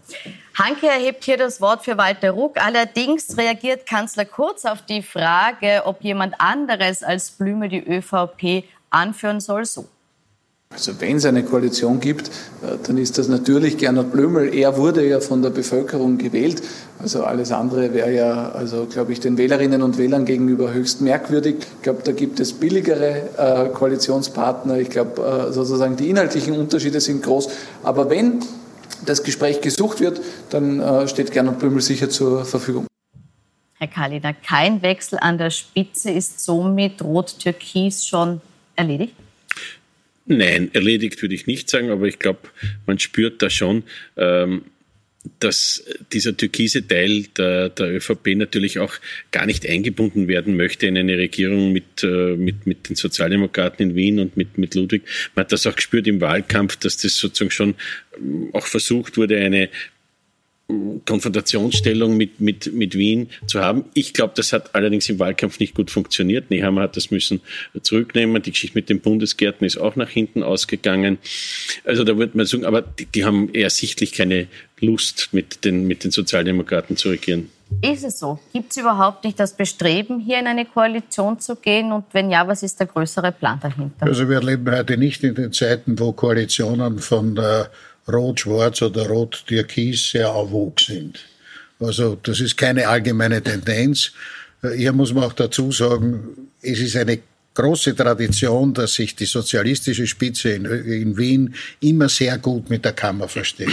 Hanke 0.56 0.88
erhebt 0.88 1.24
hier 1.24 1.38
das 1.38 1.62
Wort 1.62 1.86
für 1.86 1.98
Walter 1.98 2.32
Ruck. 2.32 2.58
Allerdings 2.62 3.38
reagiert 3.38 3.86
Kanzler 3.86 4.26
Kurz 4.26 4.66
auf 4.66 4.82
die 4.82 5.02
Frage, 5.02 5.84
ob 5.86 6.04
jemand 6.04 6.40
anderes 6.42 7.02
als 7.02 7.32
Blüme 7.32 7.70
die 7.70 7.80
ÖVP 7.80 8.66
anführen 8.90 9.40
soll, 9.40 9.66
so. 9.66 9.88
Also 10.76 11.00
wenn 11.00 11.16
es 11.16 11.26
eine 11.26 11.44
Koalition 11.44 12.02
gibt, 12.02 12.28
äh, 12.28 12.78
dann 12.86 12.98
ist 12.98 13.18
das 13.18 13.30
natürlich 13.30 13.78
Gernot 13.78 14.12
Blümel. 14.12 14.54
Er 14.54 14.78
wurde 14.78 15.08
ja 15.08 15.22
von 15.22 15.42
der 15.42 15.50
Bevölkerung 15.50 16.18
gewählt. 16.18 16.62
Also 17.00 17.24
alles 17.24 17.52
andere 17.52 17.94
wäre 17.94 18.14
ja, 18.14 18.52
also 18.52 18.86
glaube 18.86 19.14
ich, 19.14 19.22
den 19.22 19.38
Wählerinnen 19.38 19.82
und 19.82 19.98
Wählern 19.98 20.26
gegenüber 20.26 20.74
höchst 20.74 21.00
merkwürdig. 21.00 21.56
Ich 21.78 21.82
glaube, 21.82 22.02
da 22.04 22.12
gibt 22.12 22.42
es 22.42 22.52
billigere 22.54 23.30
äh, 23.38 23.70
Koalitionspartner. 23.70 24.78
Ich 24.80 24.90
glaube, 24.90 25.48
äh, 25.50 25.54
sozusagen 25.54 25.96
die 25.96 26.10
inhaltlichen 26.10 26.58
Unterschiede 26.58 27.00
sind 27.00 27.24
groß. 27.24 27.50
Aber 27.84 28.10
wenn 28.10 28.40
das 29.06 29.24
Gespräch 29.24 29.62
gesucht 29.62 30.00
wird, 30.00 30.22
dann 30.50 31.08
steht 31.08 31.32
Gernot 31.32 31.60
Blümel 31.60 31.82
sicher 31.82 32.10
zur 32.10 32.46
Verfügung. 32.46 32.88
Herr 33.78 33.88
Kalina, 33.88 34.34
kein 34.34 34.82
Wechsel 34.82 35.20
an 35.20 35.38
der 35.38 35.50
Spitze 35.50 36.10
ist 36.10 36.40
somit 36.40 37.02
Rot-Türkis 37.04 38.06
schon 38.06 38.42
erledigt? 38.76 39.16
Nein, 40.26 40.72
erledigt 40.74 41.22
würde 41.22 41.36
ich 41.36 41.46
nicht 41.46 41.70
sagen, 41.70 41.92
aber 41.92 42.08
ich 42.08 42.18
glaube, 42.18 42.40
man 42.88 42.98
spürt 42.98 43.42
da 43.42 43.50
schon, 43.50 43.84
ähm, 44.18 44.64
dass 45.40 45.84
dieser 46.14 46.36
türkise 46.38 46.88
Teil 46.88 47.26
der, 47.38 47.70
der 47.70 47.96
ÖVP 47.96 48.36
natürlich 48.36 48.80
auch 48.80 48.94
gar 49.32 49.46
nicht 49.46 49.68
eingebunden 49.68 50.28
werden 50.28 50.56
möchte 50.56 50.88
in 50.88 50.98
eine 50.98 51.18
Regierung 51.18 51.74
mit, 51.74 52.04
äh, 52.04 52.36
mit, 52.36 52.68
mit 52.68 52.90
den 52.90 52.96
Sozialdemokraten 52.96 53.90
in 53.90 53.96
Wien 53.96 54.20
und 54.20 54.38
mit, 54.38 54.58
mit 54.58 54.76
Ludwig. 54.76 55.04
Man 55.36 55.46
hat 55.46 55.52
das 55.52 55.66
auch 55.68 55.76
gespürt 55.76 56.08
im 56.08 56.22
Wahlkampf, 56.22 56.76
dass 56.78 56.98
das 56.98 57.18
sozusagen 57.18 57.52
schon 57.52 57.76
ähm, 58.18 58.50
auch 58.54 58.68
versucht 58.68 59.18
wurde, 59.18 59.38
eine 59.38 59.70
Konfrontationsstellung 61.06 62.18
mit, 62.18 62.42
mit, 62.42 62.74
mit 62.74 62.96
Wien 62.96 63.30
zu 63.46 63.62
haben. 63.62 63.86
Ich 63.94 64.14
glaube, 64.14 64.34
das 64.36 64.52
hat 64.52 64.74
allerdings 64.74 65.08
im 65.10 65.20
Wahlkampf 65.20 65.60
nicht 65.60 65.76
gut 65.76 65.92
funktioniert. 65.92 66.50
Nehammer 66.50 66.82
hat 66.82 66.98
das 66.98 67.12
müssen 67.12 67.42
zurücknehmen. 67.82 68.42
Die 68.42 68.52
Geschichte 68.52 68.76
mit 68.76 68.90
den 68.90 69.00
Bundesgärten 69.00 69.68
ist 69.68 69.78
auch 69.78 69.96
nach 69.96 70.10
hinten 70.10 70.42
ausgegangen. 70.42 71.20
Also 71.84 72.04
da 72.04 72.18
würde 72.18 72.36
man 72.36 72.48
sagen, 72.48 72.66
aber 72.66 72.82
die, 72.82 73.06
die 73.06 73.26
haben 73.26 73.54
eher 73.54 73.70
sichtlich 73.70 74.14
keine 74.14 74.48
Lust, 74.80 75.30
mit 75.32 75.66
den, 75.66 75.86
mit 75.86 76.04
den 76.04 76.12
Sozialdemokraten 76.12 76.98
zu 76.98 77.10
regieren. 77.10 77.50
Ist 77.82 78.04
es 78.04 78.20
so? 78.20 78.40
Gibt 78.54 78.72
es 78.72 78.78
überhaupt 78.78 79.24
nicht 79.24 79.40
das 79.40 79.56
Bestreben, 79.56 80.20
hier 80.20 80.40
in 80.40 80.48
eine 80.48 80.66
Koalition 80.66 81.40
zu 81.40 81.56
gehen? 81.56 81.92
Und 81.92 82.06
wenn 82.12 82.30
ja, 82.30 82.48
was 82.48 82.64
ist 82.64 82.80
der 82.80 82.88
größere 82.88 83.32
Plan 83.32 83.60
dahinter? 83.62 84.06
Also 84.06 84.30
wir 84.30 84.42
leben 84.42 84.70
heute 84.72 84.98
nicht 84.98 85.24
in 85.24 85.36
den 85.36 85.52
Zeiten, 85.52 86.00
wo 86.00 86.12
Koalitionen 86.12 87.00
von 87.00 87.36
der 87.36 87.70
Rot-Schwarz 88.08 88.82
oder 88.82 89.08
Rot-Türkis 89.08 90.12
sehr 90.12 90.30
avog 90.30 90.80
sind. 90.80 91.20
Also 91.80 92.18
das 92.22 92.40
ist 92.40 92.58
keine 92.58 92.88
allgemeine 92.88 93.42
Tendenz. 93.42 94.12
Hier 94.76 94.94
muss 94.94 95.14
man 95.14 95.26
auch 95.26 95.34
dazu 95.34 95.72
sagen, 95.72 96.50
es 96.62 96.80
ist 96.80 96.96
eine 96.96 97.20
große 97.54 97.96
Tradition, 97.96 98.74
dass 98.74 98.96
sich 98.96 99.16
die 99.16 99.26
sozialistische 99.26 100.08
Spitze 100.08 100.50
in, 100.50 100.66
in 100.66 101.18
Wien 101.18 101.56
immer 101.80 102.10
sehr 102.10 102.38
gut 102.38 102.70
mit 102.70 102.86
der 102.86 102.94
Kammer 102.94 103.28
versteht. 103.28 103.70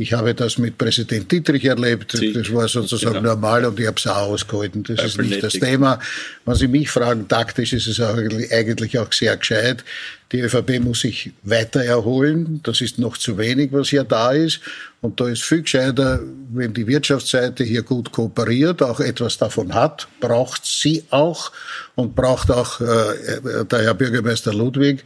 Ich 0.00 0.12
habe 0.12 0.32
das 0.32 0.58
mit 0.58 0.78
Präsident 0.78 1.30
Dietrich 1.30 1.64
erlebt. 1.64 2.14
Das 2.14 2.52
war 2.54 2.68
sozusagen 2.68 3.16
genau. 3.16 3.30
normal 3.30 3.64
und 3.64 3.80
ich 3.80 3.86
habe 3.88 3.96
es 3.98 4.06
auch 4.06 4.28
ausgehalten. 4.28 4.84
Das 4.84 5.04
ist 5.04 5.20
nicht 5.20 5.42
das 5.42 5.54
Thema. 5.54 5.98
Wenn 6.46 6.54
Sie 6.54 6.68
mich 6.68 6.88
fragen, 6.88 7.26
taktisch 7.26 7.72
ist 7.72 7.88
es 7.88 8.00
eigentlich 8.00 8.96
auch 8.96 9.12
sehr 9.12 9.36
gescheit. 9.36 9.82
Die 10.30 10.40
ÖVP 10.40 10.78
muss 10.78 11.00
sich 11.00 11.32
weiter 11.42 11.82
erholen. 11.82 12.60
Das 12.62 12.80
ist 12.80 13.00
noch 13.00 13.16
zu 13.16 13.38
wenig, 13.38 13.72
was 13.72 13.88
hier 13.88 14.04
da 14.04 14.30
ist. 14.30 14.60
Und 15.00 15.18
da 15.20 15.26
ist 15.28 15.42
viel 15.42 15.62
gescheiter, 15.62 16.20
wenn 16.50 16.72
die 16.74 16.86
Wirtschaftsseite 16.86 17.64
hier 17.64 17.82
gut 17.82 18.12
kooperiert, 18.12 18.82
auch 18.82 19.00
etwas 19.00 19.36
davon 19.36 19.74
hat, 19.74 20.06
braucht 20.20 20.64
sie 20.64 21.02
auch 21.10 21.50
und 21.96 22.14
braucht 22.14 22.52
auch 22.52 22.80
äh, 22.80 23.64
der 23.64 23.82
Herr 23.82 23.94
Bürgermeister 23.94 24.54
Ludwig 24.54 25.02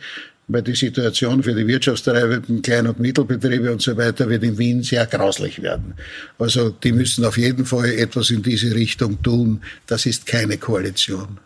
weil 0.49 0.63
die 0.63 0.75
Situation 0.75 1.43
für 1.43 1.55
die 1.55 1.67
Wirtschaftstreibenden, 1.67 2.63
Klein- 2.63 2.87
und 2.87 3.01
Mittelbetriebe 3.01 3.73
und 3.73 3.81
so 3.81 3.97
weiter 3.97 4.29
wird 4.29 4.43
in 4.43 4.59
Wien 4.59 4.83
sehr 4.83 5.07
grauslich 5.07 5.63
werden. 5.63 5.95
Also 6.39 6.71
die 6.71 6.93
müssen 6.93 7.25
auf 7.25 7.39
jeden 7.39 7.65
Fall 7.65 7.91
etwas 7.91 8.31
in 8.31 8.43
diese 8.43 8.75
Richtung 8.75 9.23
tun. 9.23 9.63
Das 9.87 10.07
ist 10.07 10.27
keine 10.27 10.59
Koalition. 10.59 11.39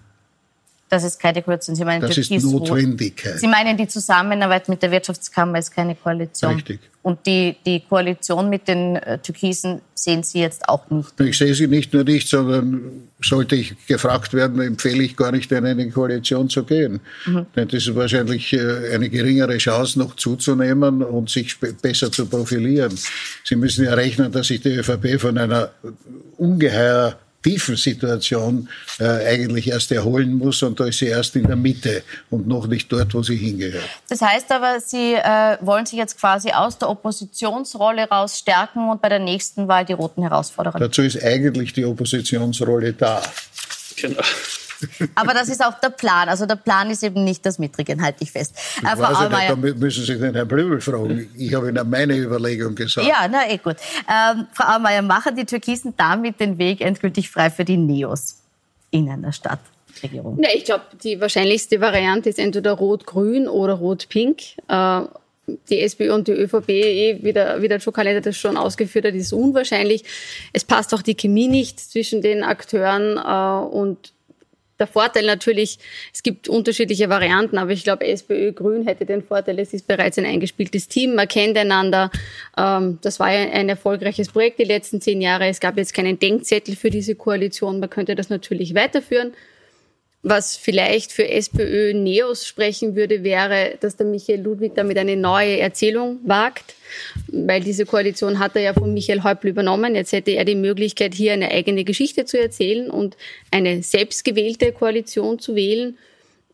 Das 0.88 1.02
ist 1.02 1.18
keine 1.18 1.42
Koalition. 1.42 1.74
Sie 1.74 1.84
meinen, 1.84 2.00
das 2.00 2.14
Türkis 2.14 2.44
ist 2.44 2.50
Notwendigkeit. 2.50 3.40
Sie 3.40 3.48
meinen, 3.48 3.76
die 3.76 3.88
Zusammenarbeit 3.88 4.68
mit 4.68 4.80
der 4.82 4.90
Wirtschaftskammer 4.92 5.58
ist 5.58 5.72
keine 5.72 5.96
Koalition. 5.96 6.54
Richtig. 6.54 6.80
Und 7.02 7.24
die, 7.26 7.56
die 7.64 7.80
Koalition 7.88 8.48
mit 8.48 8.66
den 8.66 8.96
äh, 8.96 9.18
Türkisen 9.18 9.80
sehen 9.94 10.22
Sie 10.22 10.40
jetzt 10.40 10.68
auch 10.68 10.90
nicht? 10.90 11.20
Ich 11.20 11.38
sehe 11.38 11.54
sie 11.54 11.68
nicht 11.68 11.92
nur 11.92 12.02
nicht, 12.02 12.28
sondern 12.28 13.08
sollte 13.22 13.54
ich 13.54 13.74
gefragt 13.86 14.34
werden, 14.34 14.60
empfehle 14.60 15.02
ich 15.04 15.16
gar 15.16 15.32
nicht, 15.32 15.50
in 15.52 15.64
eine 15.64 15.88
Koalition 15.90 16.48
zu 16.48 16.64
gehen. 16.64 17.00
Mhm. 17.26 17.46
Denn 17.54 17.68
das 17.68 17.86
ist 17.86 17.94
wahrscheinlich 17.94 18.52
äh, 18.52 18.92
eine 18.92 19.08
geringere 19.08 19.56
Chance, 19.58 19.98
noch 19.98 20.16
zuzunehmen 20.16 21.02
und 21.02 21.30
sich 21.30 21.56
besser 21.60 22.10
zu 22.10 22.26
profilieren. 22.26 22.96
Sie 23.44 23.56
müssen 23.56 23.84
ja 23.84 23.94
rechnen, 23.94 24.32
dass 24.32 24.48
sich 24.48 24.60
die 24.60 24.70
ÖVP 24.70 25.20
von 25.20 25.38
einer 25.38 25.70
ungeheuer 26.38 27.16
tiefen 27.42 27.76
Situation 27.76 28.68
äh, 28.98 29.04
eigentlich 29.04 29.68
erst 29.68 29.92
erholen 29.92 30.34
muss 30.34 30.62
und 30.62 30.78
da 30.80 30.86
ist 30.86 30.98
sie 30.98 31.06
erst 31.06 31.36
in 31.36 31.46
der 31.46 31.56
Mitte 31.56 32.02
und 32.30 32.46
noch 32.46 32.66
nicht 32.66 32.90
dort, 32.90 33.14
wo 33.14 33.22
sie 33.22 33.36
hingehört. 33.36 33.88
Das 34.08 34.20
heißt 34.20 34.50
aber, 34.50 34.80
Sie 34.80 35.14
äh, 35.14 35.56
wollen 35.60 35.86
sich 35.86 35.98
jetzt 35.98 36.18
quasi 36.18 36.50
aus 36.50 36.78
der 36.78 36.88
Oppositionsrolle 36.88 38.08
raus 38.08 38.38
stärken 38.38 38.88
und 38.88 39.00
bei 39.00 39.08
der 39.08 39.18
nächsten 39.20 39.68
Wahl 39.68 39.84
die 39.84 39.92
Roten 39.92 40.22
herausfordern. 40.22 40.74
Dazu 40.78 41.02
ist 41.02 41.22
eigentlich 41.22 41.72
die 41.72 41.84
Oppositionsrolle 41.84 42.92
da. 42.92 43.22
Genau. 43.96 44.22
Aber 45.14 45.34
das 45.34 45.48
ist 45.48 45.64
auch 45.64 45.78
der 45.80 45.90
Plan. 45.90 46.28
Also 46.28 46.46
der 46.46 46.56
Plan 46.56 46.90
ist 46.90 47.02
eben 47.02 47.24
nicht 47.24 47.44
das 47.46 47.58
Mittrigen, 47.58 48.02
halte 48.02 48.22
ich 48.24 48.32
fest. 48.32 48.54
Ich 48.76 48.84
äh, 48.84 48.96
Frau 48.96 49.02
weiß 49.02 49.30
nicht, 49.30 49.50
da 49.50 49.56
müssen 49.56 50.04
Sie 50.04 50.18
den 50.18 50.34
Herrn 50.34 50.48
Blümel 50.48 50.80
fragen. 50.80 51.28
Ich 51.36 51.54
habe 51.54 51.68
Ihnen 51.68 51.88
meine 51.88 52.16
Überlegung 52.16 52.74
gesagt. 52.74 53.06
Ja, 53.06 53.26
na 53.30 53.48
eh 53.48 53.58
gut. 53.58 53.76
Ähm, 54.08 54.46
Frau 54.52 54.76
Aumeier, 54.76 55.02
machen 55.02 55.36
die 55.36 55.44
Türkisen 55.44 55.94
damit 55.96 56.40
den 56.40 56.58
Weg 56.58 56.80
endgültig 56.80 57.30
frei 57.30 57.50
für 57.50 57.64
die 57.64 57.76
Neos 57.76 58.36
in 58.90 59.08
einer 59.08 59.32
Stadt? 59.32 59.60
Regierung? 60.02 60.36
Nee, 60.36 60.48
ich 60.54 60.64
glaube, 60.64 60.84
die 61.02 61.20
wahrscheinlichste 61.20 61.80
Variante 61.80 62.28
ist 62.28 62.38
entweder 62.38 62.72
Rot-Grün 62.72 63.48
oder 63.48 63.74
Rot-Pink. 63.74 64.40
Äh, 64.68 65.00
die 65.70 65.80
SPÖ 65.80 66.12
und 66.12 66.26
die 66.26 66.32
ÖVP, 66.32 66.68
eh, 66.68 67.18
wie 67.22 67.32
der, 67.32 67.62
wie 67.62 67.68
der 67.68 67.78
Joe 67.78 67.92
Kalender 67.92 68.20
das 68.20 68.36
schon 68.36 68.56
ausgeführt 68.56 69.04
hat, 69.04 69.14
ist 69.14 69.32
unwahrscheinlich. 69.32 70.04
Es 70.52 70.64
passt 70.64 70.92
auch 70.92 71.02
die 71.02 71.14
Chemie 71.14 71.48
nicht 71.48 71.78
zwischen 71.78 72.20
den 72.20 72.42
Akteuren 72.42 73.16
äh, 73.16 73.66
und 73.74 74.12
der 74.78 74.86
Vorteil 74.86 75.24
natürlich, 75.24 75.78
es 76.12 76.22
gibt 76.22 76.48
unterschiedliche 76.48 77.08
Varianten, 77.08 77.58
aber 77.58 77.70
ich 77.70 77.84
glaube, 77.84 78.06
SPÖ 78.06 78.52
Grün 78.52 78.86
hätte 78.86 79.06
den 79.06 79.22
Vorteil, 79.22 79.58
es 79.58 79.72
ist 79.72 79.86
bereits 79.86 80.18
ein 80.18 80.26
eingespieltes 80.26 80.88
Team, 80.88 81.14
man 81.14 81.28
kennt 81.28 81.56
einander. 81.56 82.10
Ähm, 82.56 82.98
das 83.02 83.20
war 83.20 83.32
ja 83.32 83.50
ein 83.50 83.68
erfolgreiches 83.68 84.28
Projekt 84.28 84.58
die 84.58 84.64
letzten 84.64 85.00
zehn 85.00 85.20
Jahre. 85.20 85.46
Es 85.46 85.60
gab 85.60 85.76
jetzt 85.76 85.94
keinen 85.94 86.18
Denkzettel 86.18 86.76
für 86.76 86.90
diese 86.90 87.14
Koalition. 87.14 87.80
Man 87.80 87.90
könnte 87.90 88.14
das 88.14 88.28
natürlich 88.28 88.74
weiterführen. 88.74 89.32
Was 90.28 90.56
vielleicht 90.56 91.12
für 91.12 91.28
SPÖ 91.28 91.94
Neos 91.94 92.48
sprechen 92.48 92.96
würde, 92.96 93.22
wäre, 93.22 93.74
dass 93.78 93.94
der 93.94 94.06
Michael 94.06 94.40
Ludwig 94.40 94.74
damit 94.74 94.98
eine 94.98 95.16
neue 95.16 95.60
Erzählung 95.60 96.18
wagt, 96.24 96.74
weil 97.28 97.62
diese 97.62 97.86
Koalition 97.86 98.40
hat 98.40 98.56
er 98.56 98.62
ja 98.62 98.74
von 98.74 98.92
Michael 98.92 99.22
Häupl 99.22 99.46
übernommen. 99.46 99.94
Jetzt 99.94 100.10
hätte 100.10 100.32
er 100.32 100.44
die 100.44 100.56
Möglichkeit, 100.56 101.14
hier 101.14 101.32
eine 101.32 101.52
eigene 101.52 101.84
Geschichte 101.84 102.24
zu 102.24 102.40
erzählen 102.40 102.90
und 102.90 103.16
eine 103.52 103.84
selbstgewählte 103.84 104.72
Koalition 104.72 105.38
zu 105.38 105.54
wählen. 105.54 105.96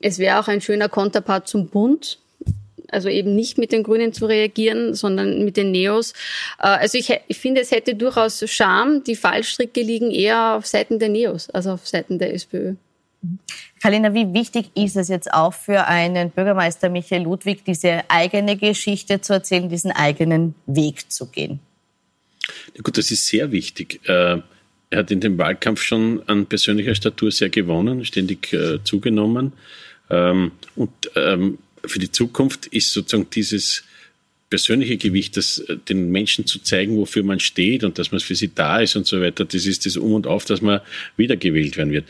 Es 0.03 0.19
wäre 0.19 0.39
auch 0.39 0.49
ein 0.49 0.61
schöner 0.61 0.91
Konterpart 0.91 1.49
zum 1.49 1.69
Bund, 1.69 2.19
also 2.89 3.09
eben 3.09 3.35
nicht 3.35 3.57
mit 3.57 3.73
den 3.73 3.85
Grünen 3.85 4.13
zu 4.13 4.27
reagieren, 4.27 4.93
sondern 4.93 5.47
mit 5.47 5.57
den 5.57 5.71
Neos. 5.71 6.13
Äh, 6.59 6.67
also 6.67 6.99
ich, 6.99 7.11
ich 7.27 7.39
finde, 7.39 7.63
es 7.63 7.71
hätte 7.71 7.95
durchaus 7.95 8.45
Charme. 8.51 9.03
Die 9.03 9.17
Fallstricke 9.17 9.81
liegen 9.81 10.11
eher 10.11 10.57
auf 10.57 10.67
Seiten 10.67 10.99
der 10.99 11.09
Neos, 11.09 11.49
also 11.49 11.71
auf 11.71 11.89
Seiten 11.89 12.19
der 12.19 12.35
SPÖ. 12.35 12.75
Kalina, 13.81 14.15
wie 14.15 14.33
wichtig 14.33 14.71
ist 14.75 14.97
es 14.97 15.09
jetzt 15.09 15.33
auch 15.33 15.55
für 15.55 15.87
einen 15.87 16.31
Bürgermeister 16.31 16.89
Michael 16.89 17.23
Ludwig, 17.23 17.65
diese 17.65 18.03
eigene 18.09 18.57
Geschichte 18.57 19.21
zu 19.21 19.33
erzählen, 19.33 19.69
diesen 19.69 19.91
eigenen 19.91 20.55
Weg 20.67 21.11
zu 21.11 21.27
gehen? 21.27 21.61
Ja 22.75 22.83
gut, 22.83 22.99
das 22.99 23.11
ist 23.11 23.27
sehr 23.27 23.53
wichtig. 23.53 24.01
Äh, 24.09 24.39
er 24.91 24.99
hat 24.99 25.11
in 25.11 25.21
dem 25.21 25.39
Wahlkampf 25.39 25.83
schon 25.83 26.23
an 26.27 26.47
persönlicher 26.47 26.95
Statur 26.95 27.31
sehr 27.31 27.49
gewonnen, 27.49 28.05
ständig 28.05 28.53
äh, 28.53 28.79
zugenommen. 28.85 29.53
Ähm, 30.11 30.53
und 30.77 30.93
ähm, 31.17 31.59
für 31.85 31.99
die 31.99 32.13
Zukunft 32.13 32.67
ist 32.67 32.93
sozusagen 32.93 33.31
dieses 33.31 33.85
persönliche 34.51 34.99
Gewicht, 34.99 35.37
das 35.39 35.59
äh, 35.61 35.77
den 35.77 36.11
Menschen 36.11 36.47
zu 36.47 36.59
zeigen, 36.59 36.99
wofür 36.99 37.23
man 37.23 37.41
steht 37.41 37.85
und 37.85 37.99
dass 37.99 38.13
man 38.13 38.21
für 38.21 38.35
sie 38.35 38.51
da 38.55 38.81
ist 38.81 38.95
und 38.97 39.07
so 39.07 39.21
weiter, 39.21 39.47
das 39.47 39.65
ist 39.65 39.87
das 39.87 39.97
Um 39.97 40.13
und 40.13 40.27
Auf, 40.27 40.45
dass 40.45 40.61
man 40.61 40.81
wiedergewählt 41.17 41.79
werden 41.79 41.93
wird. 41.93 42.05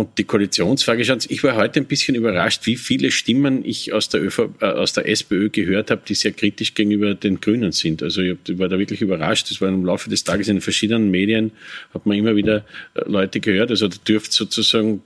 Und 0.00 0.16
die 0.16 0.22
Koalitionsfrage, 0.22 1.04
schauen 1.04 1.18
Sie, 1.18 1.32
ich 1.32 1.42
war 1.42 1.56
heute 1.56 1.80
ein 1.80 1.86
bisschen 1.86 2.14
überrascht, 2.14 2.66
wie 2.66 2.76
viele 2.76 3.10
Stimmen 3.10 3.64
ich 3.64 3.92
aus 3.92 4.08
der, 4.08 4.22
ÖV, 4.22 4.50
äh, 4.60 4.66
aus 4.66 4.92
der 4.92 5.08
SPÖ 5.08 5.50
gehört 5.50 5.90
habe, 5.90 6.02
die 6.06 6.14
sehr 6.14 6.30
kritisch 6.30 6.74
gegenüber 6.74 7.16
den 7.16 7.40
Grünen 7.40 7.72
sind. 7.72 8.00
Also 8.04 8.22
ich 8.22 8.36
war 8.50 8.68
da 8.68 8.78
wirklich 8.78 9.00
überrascht. 9.00 9.50
Das 9.50 9.60
war 9.60 9.68
im 9.68 9.84
Laufe 9.84 10.08
des 10.08 10.22
Tages 10.22 10.46
in 10.46 10.58
den 10.58 10.60
verschiedenen 10.60 11.10
Medien, 11.10 11.50
hat 11.92 12.06
man 12.06 12.16
immer 12.16 12.36
wieder 12.36 12.64
äh, 12.94 13.10
Leute 13.10 13.40
gehört. 13.40 13.70
Also 13.70 13.88
da 13.88 13.96
dürfte 14.06 14.32
sozusagen 14.32 15.02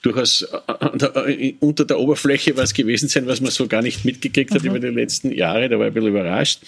durchaus 0.00 0.40
äh, 0.40 1.52
unter 1.60 1.84
der 1.84 1.98
Oberfläche 1.98 2.56
was 2.56 2.72
gewesen 2.72 3.10
sein, 3.10 3.26
was 3.26 3.42
man 3.42 3.50
so 3.50 3.66
gar 3.66 3.82
nicht 3.82 4.06
mitgekriegt 4.06 4.54
hat 4.54 4.62
mhm. 4.62 4.70
über 4.70 4.78
die 4.80 4.86
letzten 4.86 5.32
Jahre. 5.32 5.68
Da 5.68 5.78
war 5.78 5.88
ich 5.88 5.90
ein 5.90 5.94
bisschen 5.94 6.08
überrascht. 6.08 6.60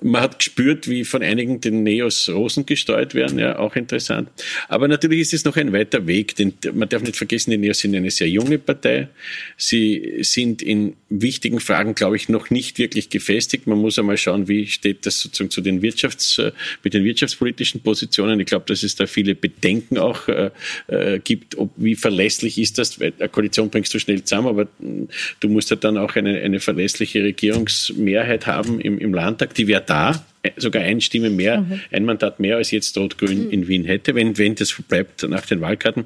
Man 0.00 0.22
hat 0.22 0.38
gespürt, 0.38 0.88
wie 0.88 1.04
von 1.04 1.24
einigen 1.24 1.60
den 1.60 1.82
Neos 1.82 2.28
Rosen 2.28 2.66
gesteuert 2.66 3.14
werden. 3.14 3.40
Ja, 3.40 3.58
auch 3.58 3.74
interessant. 3.74 4.28
Aber 4.68 4.86
natürlich 4.86 5.18
ist 5.20 5.34
es 5.34 5.44
noch 5.44 5.56
ein 5.56 5.72
weiter 5.72 6.03
Weg. 6.06 6.36
Den, 6.36 6.54
man 6.72 6.88
darf 6.88 7.02
nicht 7.02 7.16
vergessen, 7.16 7.50
die 7.50 7.56
Neos 7.56 7.78
sind 7.78 7.94
eine 7.94 8.10
sehr 8.10 8.28
junge 8.28 8.58
Partei. 8.58 9.08
Sie 9.56 10.18
sind 10.20 10.62
in 10.62 10.94
wichtigen 11.08 11.60
Fragen, 11.60 11.94
glaube 11.94 12.16
ich, 12.16 12.28
noch 12.28 12.50
nicht 12.50 12.78
wirklich 12.78 13.10
gefestigt. 13.10 13.66
Man 13.66 13.78
muss 13.78 13.98
einmal 13.98 14.16
schauen, 14.16 14.48
wie 14.48 14.66
steht 14.66 15.06
das 15.06 15.20
sozusagen 15.20 15.50
zu 15.50 15.60
den 15.60 15.82
Wirtschafts-, 15.82 16.52
mit 16.82 16.94
den 16.94 17.04
wirtschaftspolitischen 17.04 17.80
Positionen. 17.80 18.40
Ich 18.40 18.46
glaube, 18.46 18.66
dass 18.66 18.82
es 18.82 18.94
da 18.96 19.06
viele 19.06 19.34
Bedenken 19.34 19.98
auch 19.98 20.28
äh, 20.28 20.50
äh, 20.88 21.18
gibt, 21.18 21.56
ob, 21.56 21.70
wie 21.76 21.94
verlässlich 21.94 22.58
ist 22.58 22.78
das, 22.78 23.00
weil 23.00 23.12
eine 23.18 23.28
Koalition 23.28 23.70
bringst 23.70 23.94
du 23.94 23.98
schnell 23.98 24.22
zusammen, 24.24 24.48
aber 24.48 24.64
mm, 24.78 25.08
du 25.40 25.48
musst 25.48 25.70
ja 25.70 25.76
dann 25.76 25.96
auch 25.98 26.16
eine, 26.16 26.40
eine 26.40 26.60
verlässliche 26.60 27.22
Regierungsmehrheit 27.22 28.46
haben 28.46 28.80
im, 28.80 28.98
im 28.98 29.14
Landtag. 29.14 29.54
Die 29.54 29.66
wäre 29.66 29.82
da 29.84 30.24
sogar 30.56 30.82
eine 30.82 31.00
Stimme 31.00 31.30
mehr, 31.30 31.60
mhm. 31.60 31.80
ein 31.90 32.04
Mandat 32.04 32.40
mehr 32.40 32.56
als 32.56 32.70
jetzt 32.70 32.96
Rot-Grün 32.96 33.46
mhm. 33.46 33.50
in 33.50 33.68
Wien 33.68 33.84
hätte, 33.84 34.14
wenn, 34.14 34.36
wenn 34.38 34.54
das 34.54 34.74
bleibt 34.88 35.26
nach 35.28 35.46
den 35.46 35.60
Wahlkarten. 35.60 36.04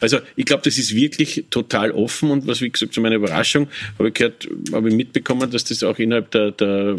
Also 0.00 0.18
ich 0.36 0.44
glaube, 0.44 0.62
das 0.64 0.78
ist 0.78 0.94
wirklich 0.94 1.46
total 1.50 1.90
offen 1.92 2.30
und 2.30 2.46
was, 2.46 2.60
wie 2.60 2.70
gesagt, 2.70 2.92
zu 2.94 3.00
meiner 3.00 3.16
Überraschung 3.16 3.68
habe 3.98 4.08
ich 4.08 4.14
gehört, 4.14 4.48
habe 4.72 4.88
ich 4.88 4.94
mitbekommen, 4.94 5.50
dass 5.50 5.64
das 5.64 5.82
auch 5.82 5.98
innerhalb 5.98 6.30
der, 6.30 6.50
der 6.50 6.96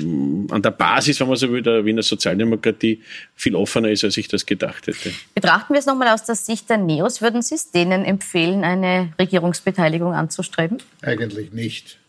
an 0.49 0.61
der 0.61 0.71
Basis, 0.71 1.19
wenn 1.19 1.27
man 1.27 1.37
so 1.37 1.51
will, 1.51 1.61
der 1.61 1.85
Wiener 1.85 2.03
Sozialdemokratie 2.03 3.01
viel 3.35 3.55
offener 3.55 3.89
ist, 3.89 4.03
als 4.03 4.17
ich 4.17 4.27
das 4.27 4.45
gedacht 4.45 4.87
hätte. 4.87 5.11
Betrachten 5.33 5.73
wir 5.73 5.79
es 5.79 5.85
nochmal 5.85 6.09
aus 6.09 6.23
der 6.23 6.35
Sicht 6.35 6.69
der 6.69 6.77
Neos. 6.77 7.21
Würden 7.21 7.41
Sie 7.41 7.55
es 7.55 7.71
denen 7.71 8.05
empfehlen, 8.05 8.63
eine 8.63 9.13
Regierungsbeteiligung 9.19 10.13
anzustreben? 10.13 10.77
Eigentlich 11.01 11.51
nicht. 11.51 11.99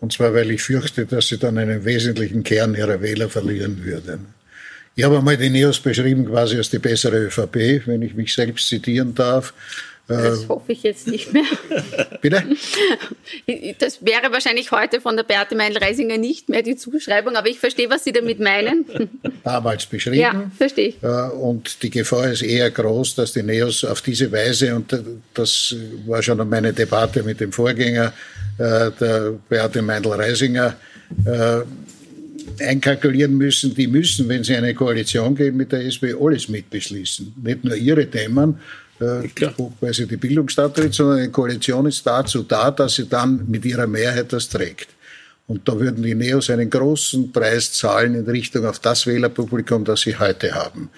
Und 0.00 0.12
zwar, 0.12 0.32
weil 0.34 0.50
ich 0.50 0.62
fürchte, 0.62 1.06
dass 1.06 1.28
sie 1.28 1.38
dann 1.38 1.58
einen 1.58 1.84
wesentlichen 1.84 2.42
Kern 2.42 2.74
ihrer 2.74 3.02
Wähler 3.02 3.28
verlieren 3.28 3.84
würden. 3.84 4.26
Ich 4.96 5.04
habe 5.04 5.18
einmal 5.18 5.36
die 5.36 5.50
Neos 5.50 5.78
beschrieben 5.78 6.26
quasi 6.26 6.56
als 6.56 6.70
die 6.70 6.78
bessere 6.78 7.26
ÖVP, 7.26 7.86
wenn 7.86 8.02
ich 8.02 8.14
mich 8.14 8.34
selbst 8.34 8.68
zitieren 8.68 9.14
darf. 9.14 9.52
Das 10.10 10.42
äh, 10.42 10.48
hoffe 10.48 10.72
ich 10.72 10.82
jetzt 10.82 11.06
nicht 11.06 11.32
mehr. 11.32 11.44
Bitte? 12.20 12.42
Das 13.78 14.04
wäre 14.04 14.32
wahrscheinlich 14.32 14.72
heute 14.72 15.00
von 15.00 15.16
der 15.16 15.22
Beate 15.22 15.54
Meindl-Reisinger 15.54 16.18
nicht 16.18 16.48
mehr 16.48 16.62
die 16.62 16.74
Zuschreibung, 16.74 17.36
aber 17.36 17.46
ich 17.46 17.60
verstehe, 17.60 17.88
was 17.88 18.02
Sie 18.02 18.10
damit 18.10 18.40
meinen. 18.40 18.84
Damals 19.44 19.86
beschrieben. 19.86 20.16
Ja, 20.16 20.50
verstehe 20.58 20.88
ich. 20.88 21.02
Und 21.02 21.80
die 21.84 21.90
Gefahr 21.90 22.32
ist 22.32 22.42
eher 22.42 22.70
groß, 22.70 23.14
dass 23.14 23.32
die 23.32 23.44
Neos 23.44 23.84
auf 23.84 24.02
diese 24.02 24.32
Weise, 24.32 24.74
und 24.74 24.92
das 25.32 25.76
war 26.06 26.22
schon 26.22 26.48
meine 26.48 26.72
Debatte 26.72 27.22
mit 27.22 27.38
dem 27.38 27.52
Vorgänger, 27.52 28.12
äh, 28.60 28.90
der 29.00 29.32
Beate 29.48 29.80
Meindl-Reisinger, 29.80 30.76
äh, 31.24 31.60
einkalkulieren 32.62 33.36
müssen, 33.36 33.74
die 33.74 33.86
müssen, 33.86 34.28
wenn 34.28 34.44
sie 34.44 34.54
eine 34.54 34.74
Koalition 34.74 35.34
geben 35.34 35.56
mit 35.56 35.72
der 35.72 35.84
SPÖ, 35.86 36.14
alles 36.20 36.48
mitbeschließen. 36.48 37.34
Nicht 37.42 37.64
nur 37.64 37.74
ihre 37.74 38.06
Themen, 38.06 38.58
äh, 39.00 39.28
weil 39.80 39.94
sie 39.94 40.06
die 40.06 40.18
Bildungsstadt 40.18 40.74
tritt, 40.76 40.92
sondern 40.92 41.20
eine 41.20 41.30
Koalition 41.30 41.86
ist 41.86 42.06
dazu 42.06 42.42
da, 42.42 42.70
dass 42.70 42.96
sie 42.96 43.08
dann 43.08 43.46
mit 43.48 43.64
ihrer 43.64 43.86
Mehrheit 43.86 44.32
das 44.32 44.48
trägt. 44.48 44.88
Und 45.46 45.66
da 45.66 45.80
würden 45.80 46.02
die 46.02 46.14
Neos 46.14 46.50
einen 46.50 46.68
großen 46.68 47.32
Preis 47.32 47.72
zahlen 47.72 48.14
in 48.14 48.28
Richtung 48.28 48.66
auf 48.66 48.78
das 48.78 49.06
Wählerpublikum, 49.06 49.84
das 49.84 50.02
sie 50.02 50.18
heute 50.18 50.54
haben 50.54 50.90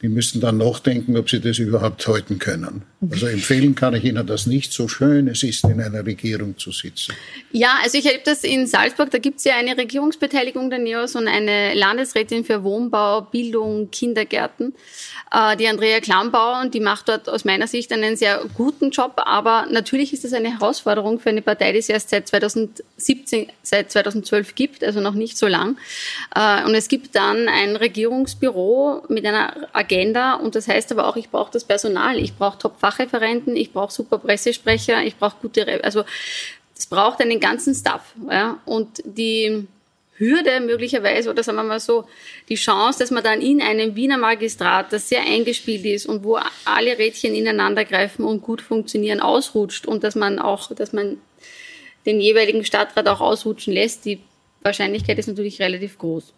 die 0.00 0.08
müssen 0.08 0.40
dann 0.40 0.58
nachdenken, 0.58 1.16
ob 1.16 1.28
sie 1.28 1.40
das 1.40 1.58
überhaupt 1.58 2.06
halten 2.06 2.38
können. 2.38 2.82
Also 3.10 3.26
empfehlen 3.26 3.74
kann 3.74 3.94
ich 3.94 4.04
Ihnen 4.04 4.26
das 4.26 4.46
nicht, 4.46 4.72
so 4.72 4.86
schön 4.86 5.28
es 5.28 5.42
ist, 5.42 5.64
in 5.64 5.80
einer 5.80 6.04
Regierung 6.06 6.56
zu 6.56 6.70
sitzen. 6.70 7.14
Ja, 7.52 7.78
also 7.82 7.98
ich 7.98 8.06
erlebe 8.06 8.24
das 8.24 8.44
in 8.44 8.66
Salzburg, 8.66 9.10
da 9.10 9.18
gibt 9.18 9.38
es 9.38 9.44
ja 9.44 9.56
eine 9.56 9.76
Regierungsbeteiligung 9.76 10.70
der 10.70 10.78
NEOS 10.78 11.16
und 11.16 11.26
eine 11.26 11.74
Landesrätin 11.74 12.44
für 12.44 12.62
Wohnbau, 12.62 13.22
Bildung, 13.22 13.90
Kindergärten, 13.90 14.74
äh, 15.32 15.56
die 15.56 15.66
Andrea 15.66 16.00
Klambauer, 16.00 16.60
und 16.62 16.74
die 16.74 16.80
macht 16.80 17.08
dort 17.08 17.28
aus 17.28 17.44
meiner 17.44 17.66
Sicht 17.66 17.92
einen 17.92 18.16
sehr 18.16 18.44
guten 18.54 18.90
Job, 18.90 19.14
aber 19.16 19.66
natürlich 19.70 20.12
ist 20.12 20.24
das 20.24 20.32
eine 20.32 20.52
Herausforderung 20.52 21.18
für 21.18 21.30
eine 21.30 21.42
Partei, 21.42 21.72
die 21.72 21.78
es 21.78 21.88
erst 21.88 22.10
seit 22.10 22.28
2017, 22.28 23.48
seit 23.62 23.90
2012 23.90 24.54
gibt, 24.54 24.84
also 24.84 25.00
noch 25.00 25.14
nicht 25.14 25.38
so 25.38 25.46
lang. 25.46 25.76
Äh, 26.34 26.64
und 26.64 26.74
es 26.74 26.88
gibt 26.88 27.16
dann 27.16 27.48
ein 27.48 27.74
Regierungsbüro 27.76 29.04
mit 29.08 29.24
einer 29.24 29.54
Agenda 29.88 30.34
und 30.34 30.54
das 30.54 30.68
heißt 30.68 30.92
aber 30.92 31.06
auch, 31.06 31.16
ich 31.16 31.30
brauche 31.30 31.50
das 31.50 31.64
Personal, 31.64 32.18
ich 32.18 32.34
brauche 32.34 32.58
Top-Fachreferenten, 32.58 33.56
ich 33.56 33.72
brauche 33.72 33.92
super 33.92 34.18
Pressesprecher, 34.18 35.02
ich 35.02 35.16
brauche 35.16 35.36
gute, 35.40 35.66
Re 35.66 35.80
also 35.82 36.04
es 36.76 36.86
braucht 36.86 37.20
einen 37.20 37.40
ganzen 37.40 37.74
Staff. 37.74 38.02
Ja? 38.30 38.58
Und 38.64 39.02
die 39.04 39.66
Hürde 40.16 40.60
möglicherweise, 40.60 41.30
oder 41.30 41.42
sagen 41.42 41.58
wir 41.58 41.64
mal 41.64 41.80
so, 41.80 42.04
die 42.48 42.56
Chance, 42.56 42.98
dass 42.98 43.10
man 43.10 43.24
dann 43.24 43.40
in 43.40 43.62
einem 43.62 43.96
Wiener 43.96 44.18
Magistrat, 44.18 44.92
das 44.92 45.08
sehr 45.08 45.22
eingespielt 45.22 45.84
ist 45.84 46.06
und 46.06 46.24
wo 46.24 46.38
alle 46.64 46.98
Rädchen 46.98 47.34
ineinander 47.34 47.84
greifen 47.84 48.24
und 48.24 48.42
gut 48.42 48.60
funktionieren, 48.60 49.20
ausrutscht 49.20 49.86
und 49.86 50.04
dass 50.04 50.14
man 50.14 50.38
auch, 50.38 50.74
dass 50.74 50.92
man 50.92 51.18
den 52.06 52.20
jeweiligen 52.20 52.64
Stadtrat 52.64 53.08
auch 53.08 53.20
ausrutschen 53.20 53.72
lässt, 53.72 54.04
die 54.04 54.20
Wahrscheinlichkeit 54.62 55.18
ist 55.18 55.28
natürlich 55.28 55.60
relativ 55.60 55.98
groß. 55.98 56.32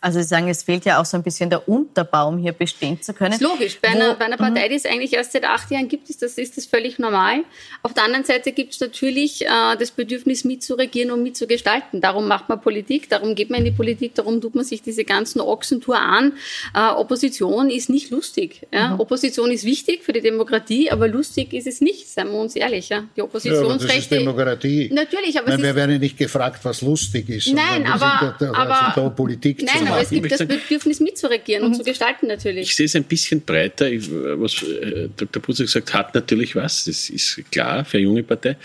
Also 0.00 0.20
Sie 0.20 0.26
sagen, 0.26 0.48
es 0.48 0.62
fehlt 0.62 0.84
ja 0.84 1.00
auch 1.00 1.04
so 1.04 1.16
ein 1.16 1.24
bisschen 1.24 1.50
der 1.50 1.68
Unterbaum, 1.68 2.38
hier 2.38 2.52
bestehen 2.52 3.02
zu 3.02 3.12
können. 3.12 3.32
Das 3.32 3.40
ist 3.40 3.46
logisch. 3.46 3.80
Bei, 3.80 3.88
einer, 3.88 4.14
bei 4.14 4.26
einer 4.26 4.36
Partei, 4.36 4.68
die 4.68 4.76
es 4.76 4.86
eigentlich 4.86 5.12
erst 5.12 5.32
seit 5.32 5.44
acht 5.44 5.72
Jahren 5.72 5.88
gibt, 5.88 6.08
ist 6.08 6.22
das, 6.22 6.38
ist 6.38 6.56
das 6.56 6.66
völlig 6.66 7.00
normal. 7.00 7.42
Auf 7.82 7.94
der 7.94 8.04
anderen 8.04 8.24
Seite 8.24 8.52
gibt 8.52 8.74
es 8.74 8.80
natürlich 8.80 9.44
äh, 9.44 9.48
das 9.76 9.90
Bedürfnis, 9.90 10.44
mitzuregieren 10.44 11.10
und 11.10 11.24
mitzugestalten. 11.24 12.00
Darum 12.00 12.28
macht 12.28 12.48
man 12.48 12.60
Politik, 12.60 13.08
darum 13.08 13.34
geht 13.34 13.50
man 13.50 13.58
in 13.58 13.64
die 13.64 13.70
Politik, 13.72 14.14
darum 14.14 14.40
tut 14.40 14.54
man 14.54 14.64
sich 14.64 14.82
diese 14.82 15.04
ganzen 15.04 15.40
Ochsentour 15.40 15.98
an. 15.98 16.34
Äh, 16.74 16.90
Opposition 16.90 17.68
ist 17.68 17.90
nicht 17.90 18.10
lustig. 18.10 18.68
Ja? 18.72 18.90
Mhm. 18.90 19.00
Opposition 19.00 19.50
ist 19.50 19.64
wichtig 19.64 20.04
für 20.04 20.12
die 20.12 20.20
Demokratie, 20.20 20.92
aber 20.92 21.08
lustig 21.08 21.52
ist 21.52 21.66
es 21.66 21.80
nicht, 21.80 22.08
seien 22.08 22.28
wir 22.28 22.38
uns 22.38 22.54
ehrlich. 22.54 22.88
Ja? 22.88 23.02
Die 23.16 23.22
Oppositionsrechte... 23.22 23.88
Ja, 23.88 23.94
das 23.96 24.02
ist 24.02 24.10
Demokratie. 24.12 24.90
Natürlich, 24.92 25.36
aber 25.36 25.48
Nein, 25.48 25.62
wir 25.62 25.74
werden 25.74 25.98
nicht 25.98 26.16
gefragt, 26.16 26.64
was 26.64 26.82
lustig 26.82 27.28
ist. 27.28 27.52
Nein, 27.52 27.84
aber... 27.84 28.36
Da, 28.38 28.52
aber 28.52 28.86
also 28.86 29.00
da 29.00 29.08
Politik 29.08 29.62
nein, 29.62 29.87
aber 29.88 30.02
es 30.02 30.10
gibt 30.10 30.30
das 30.30 30.46
Bedürfnis 30.46 31.00
mitzuregieren 31.00 31.64
und 31.64 31.74
zu 31.74 31.82
gestalten 31.82 32.26
natürlich. 32.26 32.68
Ich 32.68 32.76
sehe 32.76 32.86
es 32.86 32.96
ein 32.96 33.04
bisschen 33.04 33.40
breiter. 33.40 33.86
Was 33.86 34.62
äh, 34.62 35.08
Dr. 35.16 35.42
Buser 35.42 35.64
gesagt 35.64 35.92
hat, 35.94 36.14
natürlich 36.14 36.54
was. 36.54 36.84
Das 36.84 37.10
ist 37.10 37.42
klar 37.50 37.84
für 37.84 37.98
eine 37.98 38.04
junge 38.04 38.22
Partei. 38.22 38.56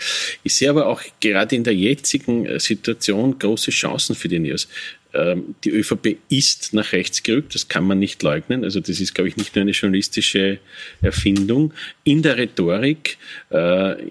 Ich 0.42 0.54
sehe 0.54 0.70
aber 0.70 0.86
auch 0.86 1.02
gerade 1.20 1.56
in 1.56 1.64
der 1.64 1.74
jetzigen 1.74 2.46
äh, 2.46 2.60
Situation 2.60 3.38
große 3.38 3.70
Chancen 3.70 4.14
für 4.14 4.28
die 4.28 4.38
NEOS. 4.38 4.68
Ähm, 5.14 5.54
die 5.62 5.70
ÖVP 5.70 6.16
ist 6.28 6.74
nach 6.74 6.92
rechts 6.92 7.22
gerückt, 7.22 7.54
das 7.54 7.68
kann 7.68 7.86
man 7.86 8.00
nicht 8.00 8.22
leugnen. 8.22 8.64
Also 8.64 8.80
das 8.80 9.00
ist, 9.00 9.14
glaube 9.14 9.28
ich, 9.28 9.36
nicht 9.36 9.54
nur 9.54 9.62
eine 9.62 9.70
journalistische 9.70 10.58
Erfindung. 11.02 11.72
In 12.02 12.22
der 12.22 12.36
Rhetorik, 12.36 13.16
äh, 13.50 14.02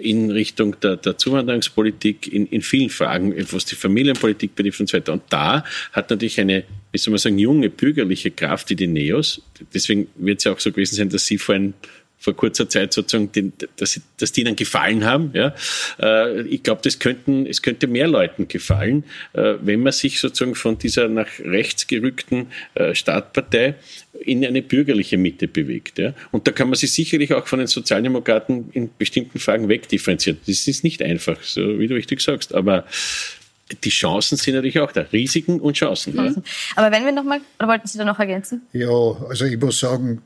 in 0.00 0.30
Richtung 0.30 0.78
der, 0.80 0.96
der 0.96 1.16
Zuwanderungspolitik, 1.16 2.30
in, 2.30 2.46
in 2.46 2.60
vielen 2.60 2.90
Fragen, 2.90 3.34
was 3.50 3.64
die 3.64 3.76
Familienpolitik 3.76 4.54
betrifft 4.54 4.80
und 4.80 4.90
so 4.90 4.98
weiter. 4.98 5.14
Und 5.14 5.22
da 5.30 5.64
hat 5.92 6.10
natürlich 6.10 6.38
eine, 6.38 6.64
wie 6.92 6.98
soll 6.98 7.12
man 7.12 7.18
sagen, 7.18 7.38
junge 7.38 7.70
bürgerliche 7.70 8.30
Kraft 8.30 8.68
wie 8.68 8.76
die 8.76 8.86
Neos, 8.86 9.40
deswegen 9.72 10.08
wird 10.16 10.38
es 10.38 10.44
ja 10.44 10.52
auch 10.52 10.60
so 10.60 10.70
gewesen 10.70 10.96
sein, 10.96 11.08
dass 11.08 11.24
sie 11.24 11.38
vor 11.38 11.54
ein 11.54 11.72
vor 12.22 12.36
kurzer 12.36 12.68
Zeit 12.68 12.92
sozusagen, 12.92 13.32
den, 13.32 13.52
dass, 13.76 14.00
dass 14.18 14.30
die 14.30 14.42
ihnen 14.42 14.54
gefallen 14.54 15.04
haben. 15.04 15.32
Ja. 15.34 15.54
Äh, 15.98 16.42
ich 16.42 16.62
glaube, 16.62 16.80
das 16.84 17.00
könnten, 17.00 17.46
es 17.46 17.62
könnte 17.62 17.88
mehr 17.88 18.06
Leuten 18.06 18.46
gefallen, 18.46 19.04
äh, 19.32 19.54
wenn 19.60 19.80
man 19.80 19.92
sich 19.92 20.20
sozusagen 20.20 20.54
von 20.54 20.78
dieser 20.78 21.08
nach 21.08 21.26
rechts 21.44 21.88
gerückten 21.88 22.46
äh, 22.74 22.94
Staatspartei 22.94 23.74
in 24.20 24.46
eine 24.46 24.62
bürgerliche 24.62 25.18
Mitte 25.18 25.48
bewegt. 25.48 25.98
Ja? 25.98 26.14
Und 26.30 26.46
da 26.46 26.52
kann 26.52 26.68
man 26.68 26.76
sich 26.76 26.92
sicherlich 26.92 27.34
auch 27.34 27.48
von 27.48 27.58
den 27.58 27.66
Sozialdemokraten 27.66 28.70
in 28.72 28.90
bestimmten 28.96 29.40
Fragen 29.40 29.68
wegdifferenzieren. 29.68 30.38
Das 30.46 30.68
ist 30.68 30.84
nicht 30.84 31.02
einfach, 31.02 31.42
so 31.42 31.80
wie 31.80 31.88
du 31.88 31.94
richtig 31.94 32.20
sagst, 32.20 32.54
aber 32.54 32.86
die 33.82 33.90
Chancen 33.90 34.36
sind 34.36 34.54
natürlich 34.54 34.78
auch 34.78 34.92
da. 34.92 35.00
Risiken 35.12 35.58
und 35.58 35.74
Chancen. 35.74 36.14
Ja? 36.14 36.34
Aber 36.76 36.94
wenn 36.94 37.04
wir 37.04 37.12
nochmal, 37.12 37.40
oder 37.58 37.68
wollten 37.68 37.88
Sie 37.88 37.98
da 37.98 38.04
noch 38.04 38.18
ergänzen? 38.20 38.62
Ja, 38.72 38.88
also 38.88 39.44
ich 39.46 39.58
muss 39.58 39.80
sagen, 39.80 40.22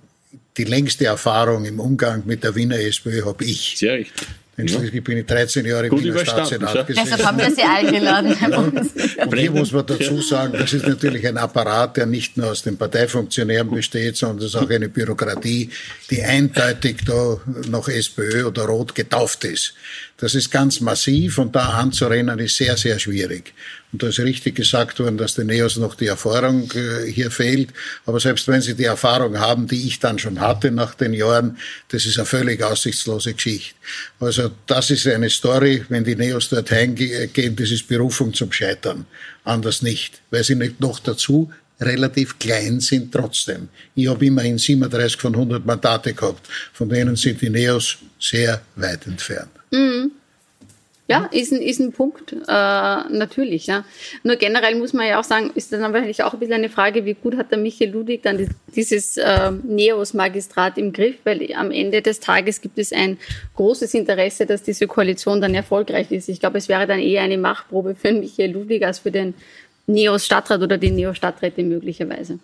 die 0.57 0.65
längste 0.65 1.07
Erfahrung 1.07 1.65
im 1.65 1.81
Umgang 1.81 2.23
mit 2.27 2.45
der 2.45 2.55
Wiener 2.55 2.79
SPÖ 2.79 3.25
habe 3.25 3.45
ich. 3.45 3.75
Sehr 3.77 3.95
richtig. 3.95 4.27
Denn 4.57 4.69
schließlich 4.69 5.05
bin 5.05 5.19
ich 5.19 5.27
13 5.27 5.67
Jahre 5.67 5.89
im 5.89 6.03
Wiener 6.03 6.25
Staatssenat 6.25 6.87
gesessen. 6.87 7.09
Deshalb 7.11 7.27
haben 7.27 7.39
wir 7.39 7.51
Sie 7.51 7.63
eingeladen. 7.63 8.35
Ja. 8.41 8.59
Und 9.27 9.37
hier 9.37 9.51
muss 9.51 9.71
man 9.73 9.85
dazu 9.87 10.23
sagen, 10.23 10.55
das 10.55 10.73
ist 10.73 10.87
natürlich 10.87 11.27
ein 11.27 11.37
Apparat, 11.37 11.99
der 11.99 12.07
nicht 12.07 12.39
nur 12.39 12.53
aus 12.53 12.63
den 12.63 12.79
Parteifunktionären 12.79 13.71
besteht, 13.71 14.17
sondern 14.17 14.39
es 14.39 14.55
ist 14.55 14.57
auch 14.57 14.71
eine 14.71 14.89
Bürokratie, 14.89 15.69
die 16.11 16.23
eindeutig 16.23 17.05
da 17.05 17.39
noch 17.69 17.89
SPÖ 17.89 18.47
oder 18.47 18.63
Rot 18.65 18.95
getauft 18.95 19.45
ist. 19.45 19.75
Das 20.19 20.35
ist 20.35 20.51
ganz 20.51 20.81
massiv 20.81 21.37
und 21.39 21.55
da 21.55 21.75
anzurennen 21.75 22.39
ist 22.39 22.57
sehr, 22.57 22.77
sehr 22.79 22.99
schwierig. 22.99 23.53
Und 23.93 24.03
da 24.03 24.09
ist 24.09 24.19
richtig 24.19 24.55
gesagt 24.55 24.99
worden, 24.99 25.19
dass 25.19 25.35
den 25.35 25.49
Neos 25.49 25.77
noch 25.77 25.95
die 25.95 26.07
Erfahrung 26.07 26.71
äh, 26.73 27.11
hier 27.11 27.31
fehlt. 27.31 27.71
Aber 28.07 28.19
selbst 28.19 28.49
wenn 28.49 28.63
sie 28.63 28.75
die 28.75 28.85
Erfahrung 28.85 29.39
haben, 29.39 29.67
die 29.67 29.87
ich 29.87 30.01
dann 30.01 30.19
schon 30.19 30.41
hatte 30.41 30.71
nach 30.71 30.95
den 30.95 31.13
Jahren, 31.13 31.59
das 31.89 32.07
ist 32.07 32.17
eine 32.19 32.27
völlig 32.27 32.63
aussichtslose 32.63 33.35
Geschichte. 33.35 33.75
Also 34.19 34.51
das 34.67 34.91
ist 34.91 35.07
eine 35.07 35.29
Story, 35.29 35.85
wenn 35.91 36.05
die 36.05 36.17
Neos 36.17 36.49
dort 36.49 36.71
heimgehen, 36.71 37.57
das 37.57 37.71
ist 37.71 37.87
Berufung 37.87 38.33
zum 38.33 38.51
Scheitern. 38.53 39.05
Anders 39.45 39.83
nicht. 39.83 40.21
Weil 40.31 40.45
sie 40.45 40.55
nicht 40.55 40.81
noch 40.81 40.99
dazu 40.99 41.51
relativ 41.81 42.39
klein 42.39 42.81
sind 42.81 43.13
trotzdem. 43.13 43.69
Ich 43.95 44.09
habe 44.09 44.27
immerhin 44.27 44.59
37 44.59 45.21
von 45.21 45.35
100 45.35 45.65
Mandate 45.65 46.15
gehabt. 46.15 46.47
Von 46.73 46.89
denen 46.89 47.17
sind 47.17 47.41
die 47.41 47.51
Neos 47.51 47.99
sehr 48.19 48.63
weit 48.77 49.07
entfernt. 49.07 49.51
Mhm. 49.71 50.13
Ja, 51.09 51.29
ist 51.31 51.53
ein, 51.53 51.63
ist 51.63 51.79
ein 51.79 51.93
Punkt, 51.93 52.33
äh, 52.33 52.35
natürlich. 52.47 53.69
Ja. 53.69 53.85
Nur 54.25 54.35
generell 54.37 54.75
muss 54.75 54.93
man 54.93 55.07
ja 55.07 55.21
auch 55.21 55.25
sagen, 55.25 55.53
ist 55.55 55.73
dann 55.73 55.81
wahrscheinlich 55.93 56.25
auch 56.25 56.33
ein 56.33 56.41
bisschen 56.41 56.57
eine 56.57 56.69
Frage, 56.69 57.05
wie 57.05 57.15
gut 57.15 57.37
hat 57.37 57.53
der 57.53 57.59
Michael 57.59 57.91
Ludwig 57.91 58.25
dann 58.25 58.49
dieses 58.75 59.17
äh, 59.17 59.53
Neos-Magistrat 59.53 60.79
im 60.79 60.93
Griff, 60.93 61.15
weil 61.23 61.55
am 61.55 61.71
Ende 61.71 62.03
des 62.03 62.19
Tages 62.19 62.61
gibt 62.61 62.77
es 62.79 62.93
ein 62.93 63.19
großes 63.55 63.95
Interesse, 63.95 64.47
dass 64.47 64.65
diese 64.65 64.89
Koalition 64.89 65.41
dann 65.41 65.55
erfolgreich 65.55 66.11
ist. 66.11 66.29
Ich 66.29 66.41
glaube, 66.41 66.59
es 66.59 66.69
wäre 66.69 66.89
dann 66.89 66.99
eher 66.99 67.23
eine 67.23 67.39
Machtprobe 67.39 67.95
für 67.95 68.13
Michael 68.13 68.51
Ludwig 68.51 68.85
als 68.85 68.99
für 68.99 69.13
den 69.13 69.35
Neos-Stadtrat 69.87 70.61
oder 70.61 70.79
die 70.79 70.91
Neos-Stadträte 70.91 71.63
möglicherweise. 71.63 72.39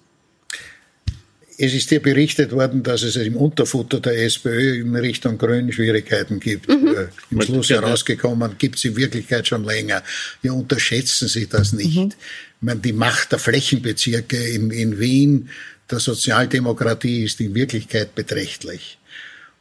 Es 1.58 1.74
ist 1.74 1.90
hier 1.90 2.00
berichtet 2.00 2.50
worden, 2.52 2.82
dass 2.82 3.02
es 3.02 3.16
im 3.16 3.36
Unterfutter 3.36 4.00
der 4.00 4.24
SPÖ 4.24 4.80
in 4.80 4.96
Richtung 4.96 5.38
Grün 5.38 5.70
Schwierigkeiten 5.72 6.40
gibt. 6.40 6.68
Mhm. 6.68 6.88
Äh, 6.88 7.06
Im 7.30 7.42
Schluss 7.42 7.70
herausgekommen, 7.70 8.56
gibt 8.58 8.76
es 8.76 8.84
in 8.84 8.96
Wirklichkeit 8.96 9.46
schon 9.46 9.64
länger. 9.64 10.02
Ja, 10.42 10.52
unterschätzen 10.52 11.28
Sie 11.28 11.46
das 11.46 11.72
nicht. 11.72 11.96
Mhm. 11.96 12.08
Ich 12.08 12.62
meine, 12.62 12.80
die 12.80 12.92
Macht 12.92 13.32
der 13.32 13.38
Flächenbezirke 13.38 14.36
in, 14.36 14.70
in 14.70 14.98
Wien, 14.98 15.50
der 15.90 16.00
Sozialdemokratie 16.00 17.24
ist 17.24 17.40
in 17.40 17.54
Wirklichkeit 17.54 18.14
beträchtlich. 18.14 18.98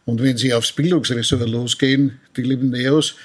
Und 0.05 0.23
wenn 0.23 0.37
Sie 0.37 0.53
aufs 0.53 0.71
Bildungsressort 0.71 1.49
losgehen, 1.49 2.19
die 2.35 2.43
lieben 2.43 2.69
Neos, 2.69 3.15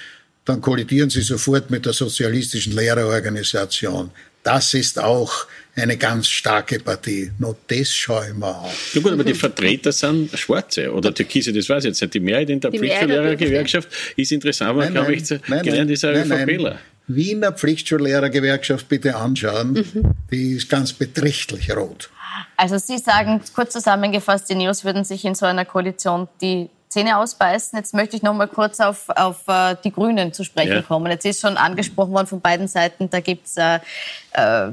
dann 0.45 0.61
kollidieren 0.61 1.09
Sie 1.09 1.21
sofort 1.21 1.69
mit 1.69 1.85
der 1.85 1.93
sozialistischen 1.93 2.73
Lehrerorganisation. 2.73 4.11
Das 4.43 4.73
ist 4.73 4.99
auch 4.99 5.47
eine 5.75 5.97
ganz 5.97 6.27
starke 6.27 6.79
Partie. 6.79 7.31
Nur 7.37 7.55
das 7.67 7.93
schaue 7.93 8.29
ich 8.29 8.33
mir 8.33 8.47
an. 8.47 8.65
Ja 8.93 9.01
gut, 9.01 9.11
aber 9.11 9.23
die 9.23 9.33
Vertreter 9.33 9.91
sind 9.91 10.37
Schwarze 10.37 10.91
oder 10.91 11.13
Türkise, 11.13 11.53
das 11.53 11.69
weiß 11.69 11.83
ich 11.83 11.89
jetzt 11.89 12.01
nicht. 12.01 12.13
Die 12.13 12.19
Mehrheit 12.19 12.49
in 12.49 12.59
der 12.59 12.71
Pflichtschullehrergewerkschaft 12.71 13.89
ist 14.15 14.31
interessant, 14.31 14.71
aber 14.71 14.87
glaube 14.87 15.13
ich, 15.13 15.23
nein, 15.47 15.63
gelernt 15.63 15.91
ist 15.91 16.05
ein 16.05 16.31
ÖVPler. 16.31 16.79
Wiener 17.07 17.53
Pflichtschullehrergewerkschaft 17.53 18.89
bitte 18.89 19.15
anschauen, 19.15 19.73
mhm. 19.73 20.11
die 20.29 20.53
ist 20.53 20.69
ganz 20.69 20.91
beträchtlich 20.91 21.73
rot. 21.73 22.09
Also 22.57 22.77
Sie 22.77 22.97
sagen, 22.97 23.41
kurz 23.55 23.73
zusammengefasst, 23.73 24.49
die 24.49 24.55
Neos 24.55 24.83
würden 24.83 25.03
sich 25.03 25.23
in 25.23 25.33
so 25.35 25.45
einer 25.45 25.65
Koalition 25.65 26.27
die 26.41 26.69
Zähne 26.89 27.17
ausbeißen. 27.17 27.77
Jetzt 27.77 27.93
möchte 27.93 28.15
ich 28.15 28.23
noch 28.23 28.33
mal 28.33 28.47
kurz 28.47 28.79
auf, 28.79 29.09
auf 29.09 29.47
uh, 29.47 29.75
die 29.83 29.91
Grünen 29.91 30.33
zu 30.33 30.43
sprechen 30.43 30.73
ja. 30.73 30.81
kommen. 30.81 31.11
Jetzt 31.11 31.25
ist 31.25 31.41
schon 31.41 31.57
angesprochen 31.57 32.13
worden 32.13 32.27
von 32.27 32.41
beiden 32.41 32.67
Seiten, 32.67 33.09
da 33.09 33.19
gibt 33.19 33.47
es 33.47 33.57
äh, 33.57 33.79
äh, 34.33 34.71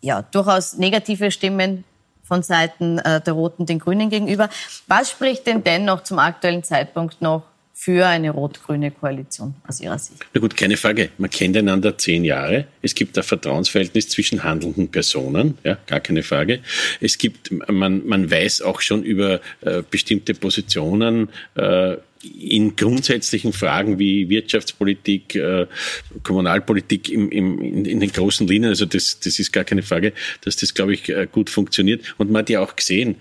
ja, 0.00 0.22
durchaus 0.22 0.76
negative 0.76 1.30
Stimmen 1.30 1.84
von 2.22 2.42
Seiten 2.42 2.98
äh, 2.98 3.20
der 3.20 3.32
Roten 3.34 3.66
den 3.66 3.78
Grünen 3.78 4.10
gegenüber. 4.10 4.48
Was 4.86 5.10
spricht 5.10 5.46
denn 5.46 5.62
dennoch 5.62 6.02
zum 6.02 6.18
aktuellen 6.18 6.64
Zeitpunkt 6.64 7.22
noch 7.22 7.42
für 7.76 8.06
eine 8.06 8.30
rot-grüne 8.30 8.92
Koalition 8.92 9.56
aus 9.66 9.80
Ihrer 9.80 9.98
Sicht? 9.98 10.24
Na 10.32 10.40
gut, 10.40 10.56
keine 10.56 10.76
Frage. 10.76 11.10
Man 11.18 11.28
kennt 11.28 11.56
einander 11.56 11.98
zehn 11.98 12.24
Jahre. 12.24 12.68
Es 12.80 12.94
gibt 12.94 13.18
ein 13.18 13.24
Vertrauensverhältnis 13.24 14.08
zwischen 14.08 14.44
handelnden 14.44 14.90
Personen, 14.90 15.58
ja, 15.64 15.76
gar 15.86 15.98
keine 15.98 16.22
Frage. 16.22 16.60
Es 17.00 17.18
gibt, 17.18 17.50
man, 17.68 18.06
man 18.06 18.30
weiß 18.30 18.62
auch 18.62 18.80
schon 18.80 19.02
über 19.02 19.40
äh, 19.62 19.82
bestimmte 19.90 20.34
Positionen, 20.34 21.28
äh, 21.56 21.96
in 22.24 22.74
grundsätzlichen 22.76 23.52
Fragen 23.52 23.98
wie 23.98 24.28
Wirtschaftspolitik, 24.28 25.34
äh, 25.34 25.66
Kommunalpolitik 26.22 27.10
im, 27.10 27.30
im, 27.30 27.60
in, 27.60 27.84
in, 27.84 28.00
den 28.00 28.12
großen 28.12 28.46
Linien, 28.46 28.70
also 28.70 28.86
das, 28.86 29.20
das 29.20 29.38
ist 29.38 29.52
gar 29.52 29.64
keine 29.64 29.82
Frage, 29.82 30.12
dass 30.42 30.56
das, 30.56 30.72
glaube 30.72 30.94
ich, 30.94 31.08
äh, 31.08 31.26
gut 31.30 31.50
funktioniert. 31.50 32.14
Und 32.18 32.30
man 32.30 32.40
hat 32.40 32.50
ja 32.50 32.60
auch 32.60 32.76
gesehen, 32.76 33.16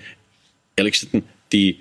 ehrlich 0.78 0.94
gesagt, 0.94 1.26
die 1.52 1.80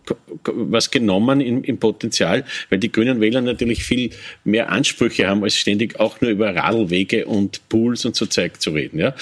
was 0.46 0.92
genommen 0.92 1.42
im, 1.42 1.64
im, 1.64 1.78
Potenzial, 1.78 2.46
weil 2.70 2.80
die 2.80 2.92
grünen 2.92 3.20
Wähler 3.20 3.42
natürlich 3.42 3.84
viel 3.84 4.12
mehr 4.44 4.72
Ansprüche 4.72 5.28
haben, 5.28 5.44
als 5.44 5.58
ständig 5.58 6.00
auch 6.00 6.22
nur 6.22 6.32
über 6.32 6.56
Radlwege 6.56 7.26
und 7.26 7.68
Pools 7.70 8.06
und 8.06 8.16
so 8.16 8.26
Zeug 8.26 8.62
zu 8.62 8.72
reden. 8.72 9.00
Ja. 9.00 9.14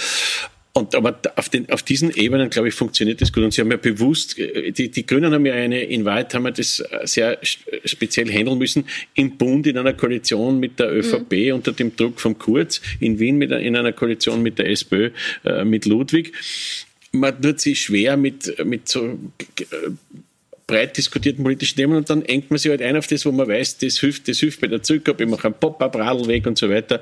Und 0.77 0.93
aber 0.93 1.19
auf, 1.35 1.49
den, 1.49 1.67
auf 1.71 1.81
diesen 1.81 2.11
Ebenen, 2.11 2.51
glaube 2.51 2.67
ich, 2.67 2.75
funktioniert 2.75 3.19
das 3.19 3.33
gut. 3.33 3.43
Und 3.43 3.51
Sie 3.51 3.61
haben 3.61 3.71
ja 3.71 3.77
bewusst, 3.77 4.37
äh, 4.37 4.71
die, 4.71 4.91
die 4.91 5.07
Grünen 5.07 5.33
haben 5.33 5.43
ja 5.43 5.55
eine, 5.55 5.81
in 5.81 6.05
Wahrheit 6.05 6.31
haben 6.35 6.43
wir 6.43 6.51
das 6.51 6.79
äh, 6.79 6.99
sehr 7.05 7.39
speziell 7.41 8.31
handeln 8.31 8.59
müssen, 8.59 8.85
im 9.15 9.37
Bund 9.37 9.65
in 9.65 9.79
einer 9.79 9.93
Koalition 9.93 10.59
mit 10.59 10.79
der 10.79 10.95
ÖVP 10.95 11.31
mhm. 11.31 11.53
unter 11.55 11.71
dem 11.71 11.95
Druck 11.95 12.21
von 12.21 12.37
Kurz, 12.37 12.79
in 12.99 13.17
Wien 13.17 13.37
mit, 13.37 13.49
in 13.49 13.75
einer 13.75 13.91
Koalition 13.91 14.43
mit 14.43 14.59
der 14.59 14.69
SPÖ, 14.69 15.09
äh, 15.45 15.65
mit 15.65 15.87
Ludwig. 15.87 16.33
Man 17.11 17.41
tut 17.41 17.59
sich 17.59 17.81
schwer 17.81 18.15
mit, 18.15 18.63
mit 18.63 18.87
so 18.87 19.03
äh, 19.07 19.65
breit 20.67 20.95
diskutierten 20.95 21.43
politischen 21.43 21.75
Themen 21.75 21.97
und 21.97 22.07
dann 22.07 22.21
engt 22.21 22.51
man 22.51 22.59
sich 22.59 22.69
halt 22.69 22.83
ein 22.83 22.97
auf 22.97 23.07
das, 23.07 23.25
wo 23.25 23.31
man 23.31 23.47
weiß, 23.47 23.79
das 23.79 23.97
hilft, 23.97 24.27
das 24.27 24.37
hilft 24.37 24.61
bei 24.61 24.67
der 24.67 24.83
Zurückgabe, 24.83 25.23
ich 25.23 25.29
mache 25.29 25.45
einen 25.45 25.55
Pop-up-Radlweg 25.55 26.45
und 26.45 26.59
so 26.59 26.69
weiter 26.69 27.01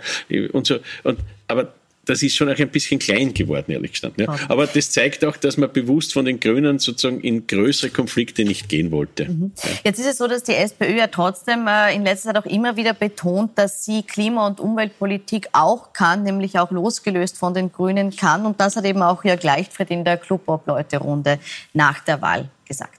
und 0.54 0.66
so. 0.66 0.80
Und, 1.04 1.20
aber 1.50 1.74
das 2.06 2.22
ist 2.22 2.36
schon 2.36 2.50
auch 2.50 2.58
ein 2.58 2.70
bisschen 2.70 3.00
klein 3.00 3.34
geworden, 3.34 3.72
ehrlich 3.72 3.94
gesagt. 3.94 4.20
Ja. 4.20 4.36
Aber 4.48 4.68
das 4.68 4.92
zeigt 4.92 5.26
auch, 5.26 5.38
dass 5.38 5.58
man 5.58 5.72
bewusst 5.72 6.14
von 6.14 6.26
den 6.26 6.40
Grünen 6.40 6.80
sozusagen 6.80 7.20
in 7.22 7.48
größere 7.48 7.90
Konflikte 7.90 8.46
nicht 8.46 8.70
gehen 8.70 8.92
wollte. 8.92 9.26
Mhm. 9.26 9.52
Jetzt 9.84 10.00
ist 10.00 10.08
es 10.08 10.18
so, 10.18 10.28
dass 10.28 10.44
die 10.44 10.54
SPÖ 10.54 10.98
ja 10.98 11.08
trotzdem 11.08 11.68
äh, 11.68 11.94
in 11.96 12.04
letzter 12.04 12.34
Zeit 12.34 12.44
auch 12.44 12.50
immer 12.50 12.76
wieder 12.76 12.94
betont, 12.94 13.58
dass 13.58 13.86
sie 13.86 14.04
Klima- 14.04 14.48
und 14.48 14.60
Umweltpolitik 14.60 15.48
auch 15.54 15.94
kann, 15.94 16.24
nämlich 16.24 16.60
auch 16.60 16.72
losgelöst 16.72 17.38
von 17.38 17.54
den 17.54 17.72
Grünen 17.72 18.16
kann. 18.16 18.46
Und 18.46 18.60
das 18.60 18.76
hat 18.76 18.86
eben 18.86 19.02
auch 19.02 19.24
Jörg 19.24 19.44
Leichtfried 19.44 19.92
in 19.92 20.04
der 20.04 20.18
Club-Ob-Leute-Runde 20.18 21.40
nach 21.74 22.04
der 22.04 22.22
Wahl 22.22 22.50
gesagt. 22.68 22.98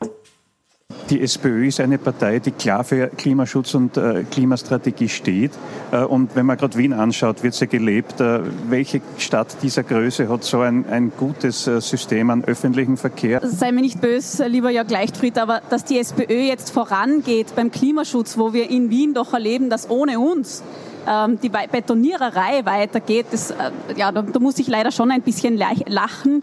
Die 1.11 1.21
SPÖ 1.21 1.69
ist 1.69 1.79
eine 1.79 1.99
Partei, 1.99 2.41
die 2.41 2.51
klar 2.51 2.83
für 2.83 3.07
Klimaschutz 3.07 3.75
und 3.75 3.97
äh, 3.97 4.25
Klimastrategie 4.29 5.09
steht. 5.09 5.53
Äh, 5.93 6.03
und 6.03 6.35
wenn 6.35 6.47
man 6.47 6.57
gerade 6.57 6.77
Wien 6.77 6.93
anschaut, 6.93 7.45
wird 7.45 7.55
sie 7.55 7.69
gelebt. 7.69 8.21
Äh, 8.21 8.41
welche 8.69 9.01
Stadt 9.19 9.57
dieser 9.63 9.85
Größe 9.85 10.29
hat 10.29 10.43
so 10.43 10.61
ein, 10.61 10.85
ein 10.89 11.13
gutes 11.17 11.69
äh, 11.69 11.81
System 11.81 12.31
an 12.31 12.45
öffentlichem 12.45 12.97
Verkehr? 12.97 13.41
Sei 13.45 13.71
mir 13.71 13.83
nicht 13.83 14.01
böse, 14.01 14.49
lieber 14.49 14.71
Jörg 14.71 14.91
Leichtfried, 14.91 15.39
aber 15.39 15.61
dass 15.71 15.85
die 15.85 15.99
SPÖ 15.99 16.41
jetzt 16.41 16.71
vorangeht 16.71 17.55
beim 17.55 17.71
Klimaschutz, 17.71 18.37
wo 18.37 18.53
wir 18.53 18.69
in 18.69 18.91
Wien 18.91 19.15
doch 19.15 19.33
erleben, 19.33 19.71
dass 19.71 19.89
ohne 19.89 20.19
uns 20.19 20.65
ähm, 21.07 21.39
die 21.41 21.49
Betoniererei 21.49 22.65
weitergeht, 22.65 23.27
das, 23.31 23.53
äh, 23.53 23.55
ja, 23.97 24.11
da, 24.11 24.23
da 24.23 24.41
muss 24.41 24.59
ich 24.59 24.67
leider 24.67 24.91
schon 24.91 25.11
ein 25.11 25.23
bisschen 25.23 25.57
lachen. 25.57 26.43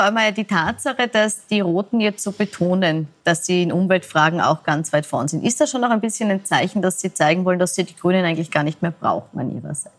Frau 0.00 0.12
Mayer, 0.12 0.30
die 0.30 0.44
Tatsache, 0.44 1.08
dass 1.08 1.48
die 1.48 1.58
Roten 1.58 1.98
jetzt 1.98 2.22
so 2.22 2.30
betonen, 2.30 3.08
dass 3.24 3.46
sie 3.46 3.64
in 3.64 3.72
Umweltfragen 3.72 4.40
auch 4.40 4.62
ganz 4.62 4.92
weit 4.92 5.06
vorn 5.06 5.26
sind, 5.26 5.44
ist 5.44 5.60
das 5.60 5.70
schon 5.70 5.80
noch 5.80 5.90
ein 5.90 6.00
bisschen 6.00 6.30
ein 6.30 6.44
Zeichen, 6.44 6.82
dass 6.82 7.00
sie 7.00 7.12
zeigen 7.12 7.44
wollen, 7.44 7.58
dass 7.58 7.74
sie 7.74 7.82
die 7.82 7.96
Grünen 7.96 8.24
eigentlich 8.24 8.52
gar 8.52 8.62
nicht 8.62 8.80
mehr 8.80 8.92
brauchen 8.92 9.40
an 9.40 9.52
ihrer 9.52 9.74
Seite? 9.74 9.96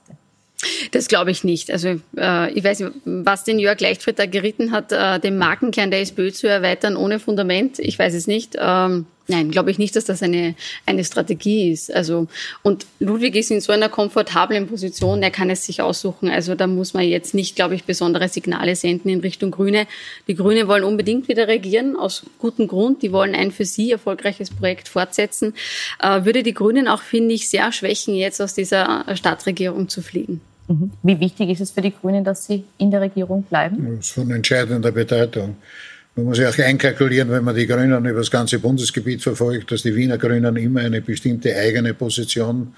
Das 0.92 1.10
glaube 1.10 1.32
ich 1.32 1.44
nicht. 1.44 1.70
Also 1.70 2.00
äh, 2.16 2.50
ich 2.52 2.64
weiß 2.64 2.80
nicht, 2.80 2.92
was 3.04 3.44
den 3.44 3.60
Jörg 3.60 3.82
Leichtfried 3.82 4.18
da 4.18 4.26
geritten 4.26 4.72
hat, 4.72 4.94
äh, 4.94 5.20
den 5.20 5.38
Markenkern 5.38 5.92
der 5.92 6.00
SPÖ 6.00 6.32
zu 6.32 6.48
erweitern 6.48 6.96
ohne 6.96 7.20
Fundament. 7.20 7.78
Ich 7.80 8.00
weiß 8.00 8.14
es 8.14 8.26
nicht. 8.26 8.56
Ähm, 8.58 9.06
nein, 9.30 9.52
glaube 9.52 9.72
ich 9.72 9.78
nicht, 9.78 9.96
dass 9.96 10.06
das 10.06 10.22
eine, 10.22 10.56
eine 10.86 11.04
Strategie 11.04 11.72
ist. 11.72 11.94
Also, 11.94 12.28
und 12.63 12.86
Ludwig 13.00 13.36
ist 13.36 13.52
in 13.52 13.62
so 13.62 13.72
einer 13.72 13.89
komfortablen 13.89 14.68
Position, 14.68 15.24
er 15.24 15.32
kann 15.32 15.50
es 15.50 15.65
sich 15.65 15.82
aussuchen. 15.82 16.30
Also 16.30 16.56
da 16.56 16.68
muss 16.68 16.94
man 16.94 17.04
jetzt 17.04 17.34
nicht, 17.34 17.56
glaube 17.56 17.76
ich, 17.76 17.86
besondere 17.86 18.30
Signale 18.30 18.76
senden 18.76 19.10
in 19.10 19.20
Richtung 19.22 19.52
Grüne. 19.52 19.88
Die 20.28 20.36
Grüne 20.36 20.68
wollen 20.68 20.84
unbedingt 20.84 21.28
wieder 21.28 21.48
regieren, 21.48 21.96
aus 21.96 22.24
gutem 22.39 22.68
Grund. 22.68 23.02
Die 23.02 23.12
wollen 23.12 23.36
ein 23.36 23.52
für 23.52 23.65
sie 23.65 23.92
erfolgreiches 23.92 24.52
Projekt 24.52 24.88
fortsetzen. 24.88 25.54
Äh, 26.02 26.26
würde 26.26 26.44
die 26.44 26.54
Grünen 26.54 26.88
auch, 26.88 27.02
finde 27.02 27.36
ich, 27.36 27.50
sehr 27.50 27.72
schwächen, 27.72 28.15
jetzt 28.15 28.42
aus 28.42 28.54
dieser 28.54 29.06
Stadtregierung 29.15 29.89
zu 29.89 30.02
fliegen. 30.02 30.42
Mhm. 30.70 30.92
Wie 31.02 31.20
wichtig 31.20 31.50
ist 31.50 31.62
es 31.62 31.72
für 31.72 31.82
die 31.82 31.92
Grünen, 31.92 32.24
dass 32.24 32.46
sie 32.46 32.63
in 32.78 32.92
der 32.92 33.02
Regierung 33.02 33.44
bleiben? 33.44 33.96
Das 33.98 34.06
ist 34.06 34.12
von 34.12 34.30
entscheidender 34.32 34.92
Bedeutung. 34.92 35.58
Man 36.20 36.26
muss 36.26 36.38
ja 36.38 36.50
auch 36.50 36.58
einkalkulieren, 36.58 37.32
wenn 37.32 37.46
man 37.46 37.56
die 37.56 37.66
Grünen 37.66 38.06
über 38.06 38.20
das 38.20 38.30
ganze 38.30 38.60
Bundesgebiet 38.60 39.22
verfolgt, 39.22 39.72
dass 39.72 39.84
die 39.84 39.96
Wiener 39.96 40.18
Grünen 40.18 40.58
immer 40.58 40.82
eine 40.82 41.02
bestimmte 41.02 41.56
eigene 41.56 41.94
Position 41.94 42.74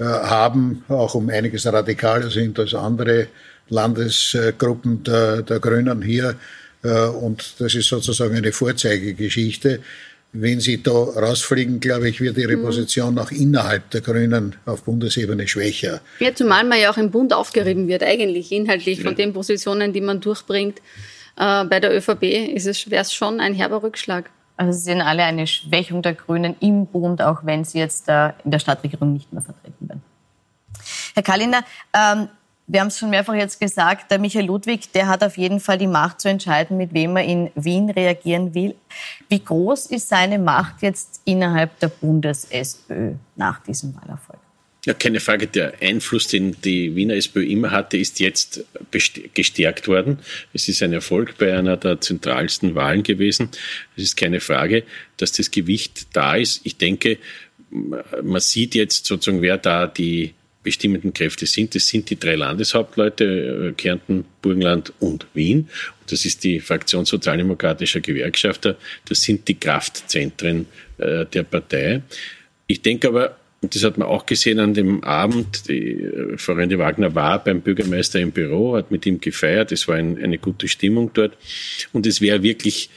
äh, 0.00 0.02
haben, 0.04 0.82
auch 0.88 1.14
um 1.14 1.28
einiges 1.28 1.66
radikaler 1.66 2.30
sind 2.30 2.58
als 2.58 2.74
andere 2.74 3.28
Landesgruppen 3.68 5.04
der, 5.04 5.42
der 5.42 5.60
Grünen 5.60 6.02
hier. 6.02 6.34
Äh, 6.82 7.04
und 7.04 7.60
das 7.60 7.76
ist 7.76 7.86
sozusagen 7.86 8.34
eine 8.34 8.50
Vorzeigegeschichte. 8.50 9.78
Wenn 10.32 10.58
sie 10.58 10.82
da 10.82 10.90
rausfliegen, 10.90 11.78
glaube 11.78 12.08
ich, 12.08 12.20
wird 12.20 12.38
ihre 12.38 12.56
mhm. 12.56 12.62
Position 12.62 13.18
auch 13.20 13.30
innerhalb 13.30 13.88
der 13.90 14.00
Grünen 14.00 14.56
auf 14.66 14.82
Bundesebene 14.82 15.46
schwächer. 15.46 16.00
Ja, 16.18 16.34
zumal 16.34 16.64
man 16.64 16.80
ja 16.80 16.90
auch 16.90 16.98
im 16.98 17.12
Bund 17.12 17.32
aufgerieben 17.32 17.86
wird, 17.86 18.02
eigentlich 18.02 18.50
inhaltlich 18.50 19.00
von 19.00 19.14
den 19.14 19.32
Positionen, 19.32 19.92
die 19.92 20.00
man 20.00 20.20
durchbringt. 20.20 20.80
Äh, 21.36 21.64
bei 21.64 21.80
der 21.80 21.96
ÖVP 21.96 22.22
wäre 22.22 23.02
es 23.02 23.14
schon 23.14 23.40
ein 23.40 23.54
herber 23.54 23.82
Rückschlag. 23.82 24.30
Also 24.56 24.72
Sie 24.72 24.84
sehen 24.84 25.00
alle 25.00 25.24
eine 25.24 25.46
Schwächung 25.46 26.02
der 26.02 26.14
Grünen 26.14 26.54
im 26.60 26.86
Bund, 26.86 27.22
auch 27.22 27.40
wenn 27.44 27.64
sie 27.64 27.78
jetzt 27.78 28.08
äh, 28.08 28.32
in 28.44 28.50
der 28.50 28.58
Stadtregierung 28.58 29.12
nicht 29.14 29.32
mehr 29.32 29.40
vertreten 29.40 29.88
werden. 29.88 30.02
Herr 31.14 31.22
Kallinder, 31.22 31.62
ähm, 31.94 32.28
wir 32.66 32.80
haben 32.80 32.88
es 32.88 32.98
schon 32.98 33.10
mehrfach 33.10 33.34
jetzt 33.34 33.58
gesagt, 33.58 34.10
der 34.10 34.18
Michael 34.18 34.46
Ludwig, 34.46 34.92
der 34.92 35.08
hat 35.08 35.24
auf 35.24 35.38
jeden 35.38 35.60
Fall 35.60 35.78
die 35.78 35.86
Macht 35.86 36.20
zu 36.20 36.28
entscheiden, 36.28 36.76
mit 36.76 36.92
wem 36.92 37.16
er 37.16 37.24
in 37.24 37.50
Wien 37.54 37.90
reagieren 37.90 38.54
will. 38.54 38.76
Wie 39.28 39.42
groß 39.42 39.86
ist 39.86 40.08
seine 40.08 40.38
Macht 40.38 40.82
jetzt 40.82 41.22
innerhalb 41.24 41.78
der 41.80 41.88
Bundes-SPÖ 41.88 43.14
nach 43.36 43.60
diesem 43.62 43.94
Wahlerfolg? 43.96 44.39
Ja, 44.86 44.94
keine 44.94 45.20
Frage. 45.20 45.46
Der 45.46 45.74
Einfluss, 45.82 46.28
den 46.28 46.56
die 46.62 46.96
Wiener 46.96 47.14
SPÖ 47.14 47.44
immer 47.44 47.70
hatte, 47.70 47.98
ist 47.98 48.18
jetzt 48.18 48.64
gestärkt 49.34 49.88
worden. 49.88 50.18
Es 50.54 50.68
ist 50.68 50.82
ein 50.82 50.94
Erfolg 50.94 51.36
bei 51.36 51.56
einer 51.56 51.76
der 51.76 52.00
zentralsten 52.00 52.74
Wahlen 52.74 53.02
gewesen. 53.02 53.50
Es 53.96 54.04
ist 54.04 54.16
keine 54.16 54.40
Frage, 54.40 54.84
dass 55.18 55.32
das 55.32 55.50
Gewicht 55.50 56.06
da 56.14 56.36
ist. 56.36 56.62
Ich 56.64 56.78
denke, 56.78 57.18
man 57.70 58.40
sieht 58.40 58.74
jetzt 58.74 59.04
sozusagen, 59.04 59.42
wer 59.42 59.58
da 59.58 59.86
die 59.86 60.32
bestimmenden 60.62 61.12
Kräfte 61.12 61.46
sind. 61.46 61.74
Das 61.74 61.86
sind 61.86 62.10
die 62.10 62.18
drei 62.18 62.34
Landeshauptleute, 62.34 63.70
äh, 63.70 63.72
Kärnten, 63.72 64.24
Burgenland 64.42 64.92
und 65.00 65.26
Wien. 65.34 65.68
Und 66.00 66.12
das 66.12 66.24
ist 66.24 66.44
die 66.44 66.60
Fraktion 66.60 67.04
sozialdemokratischer 67.04 68.00
Gewerkschafter. 68.00 68.76
Das 69.08 69.20
sind 69.22 69.48
die 69.48 69.54
Kraftzentren 69.54 70.66
äh, 70.98 71.24
der 71.26 71.44
Partei. 71.44 72.02
Ich 72.66 72.82
denke 72.82 73.08
aber, 73.08 73.39
und 73.62 73.74
das 73.74 73.84
hat 73.84 73.98
man 73.98 74.08
auch 74.08 74.24
gesehen 74.24 74.58
an 74.58 74.72
dem 74.72 75.04
Abend, 75.04 75.68
die 75.68 76.02
äh, 76.02 76.38
Frau 76.38 76.54
Rende 76.54 76.78
Wagner 76.78 77.14
war 77.14 77.44
beim 77.44 77.60
Bürgermeister 77.60 78.18
im 78.18 78.32
Büro, 78.32 78.76
hat 78.76 78.90
mit 78.90 79.04
ihm 79.04 79.20
gefeiert, 79.20 79.70
es 79.70 79.86
war 79.86 79.96
ein, 79.96 80.22
eine 80.22 80.38
gute 80.38 80.66
Stimmung 80.66 81.10
dort. 81.12 81.36
Und 81.92 82.06
es 82.06 82.22
wäre 82.22 82.42
wirklich 82.42 82.88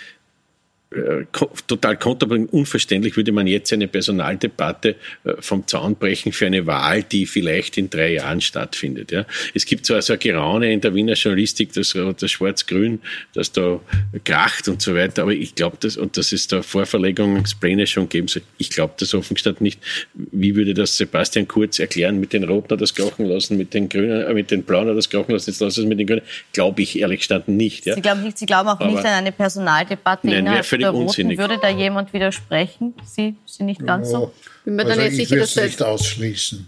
total 1.67 1.97
kontraproduktiv, 1.97 2.53
unverständlich 2.53 3.17
würde 3.17 3.31
man 3.31 3.47
jetzt 3.47 3.73
eine 3.73 3.87
Personaldebatte 3.87 4.95
äh, 5.23 5.33
vom 5.39 5.67
Zaun 5.67 5.95
brechen 5.95 6.31
für 6.31 6.45
eine 6.45 6.65
Wahl, 6.65 7.03
die 7.03 7.25
vielleicht 7.25 7.77
in 7.77 7.89
drei 7.89 8.13
Jahren 8.13 8.41
stattfindet. 8.41 9.11
Ja. 9.11 9.25
Es 9.53 9.65
gibt 9.65 9.85
zwar 9.85 10.01
so 10.01 10.13
ein 10.13 10.19
Geraune 10.19 10.71
in 10.71 10.81
der 10.81 10.93
Wiener 10.93 11.13
Journalistik, 11.13 11.73
das, 11.73 11.95
das 12.17 12.31
Schwarz-Grün, 12.31 13.01
das 13.33 13.51
da 13.51 13.79
kracht 14.23 14.67
und 14.67 14.81
so 14.81 14.95
weiter, 14.95 15.23
aber 15.23 15.31
ich 15.31 15.55
glaube, 15.55 15.77
das, 15.79 15.97
und 15.97 16.17
dass 16.17 16.31
es 16.31 16.47
da 16.47 16.61
Vorverlegungspläne 16.61 17.87
schon 17.87 18.09
geben 18.09 18.27
soll, 18.27 18.43
ich 18.57 18.69
glaube 18.69 18.93
das 18.97 19.13
offen 19.13 19.35
gesagt 19.35 19.61
nicht. 19.61 19.79
Wie 20.13 20.55
würde 20.55 20.73
das 20.73 20.97
Sebastian 20.97 21.47
Kurz 21.47 21.79
erklären, 21.79 22.19
mit 22.19 22.33
den 22.33 22.43
Roten 22.43 22.71
hat 22.71 22.81
das 22.81 22.93
krachen 22.93 23.25
lassen, 23.25 23.57
mit 23.57 23.73
den 23.73 23.89
Grünen, 23.89 24.21
äh, 24.21 24.33
mit 24.33 24.51
den 24.51 24.63
Blauen 24.63 24.87
hat 24.87 24.97
das 24.97 25.09
krachen 25.09 25.31
lassen, 25.31 25.49
jetzt 25.49 25.59
lassen 25.59 25.81
es 25.81 25.87
mit 25.87 25.99
den 25.99 26.07
Grünen? 26.07 26.21
Glaube 26.53 26.81
ich 26.81 26.99
ehrlich 26.99 27.21
gesagt 27.21 27.47
nicht. 27.47 27.85
Ja. 27.85 27.95
Sie 27.95 28.01
glauben 28.01 28.23
nicht, 28.23 28.37
Sie 28.37 28.45
glauben 28.45 28.69
auch 28.69 28.79
aber 28.79 28.87
nicht 28.87 28.99
an 28.99 29.05
eine 29.05 29.31
Personaldebatte 29.31 30.27
nein, 30.27 30.63
völlig 30.63 30.82
unsinnig. 30.91 31.37
Würde 31.37 31.57
da 31.61 31.69
jemand 31.69 32.13
widersprechen? 32.13 32.93
Sie 33.05 33.35
sind 33.45 33.67
nicht 33.67 33.85
ganz 33.85 34.11
ja, 34.11 34.19
so? 34.19 34.33
Bin 34.65 34.75
mir 34.75 34.85
also 34.85 34.95
dann 34.95 35.09
nicht 35.09 35.19
ich 35.19 35.29
würde 35.29 35.43
es 35.43 35.55
nicht 35.55 35.81
ausschließen. 35.81 36.67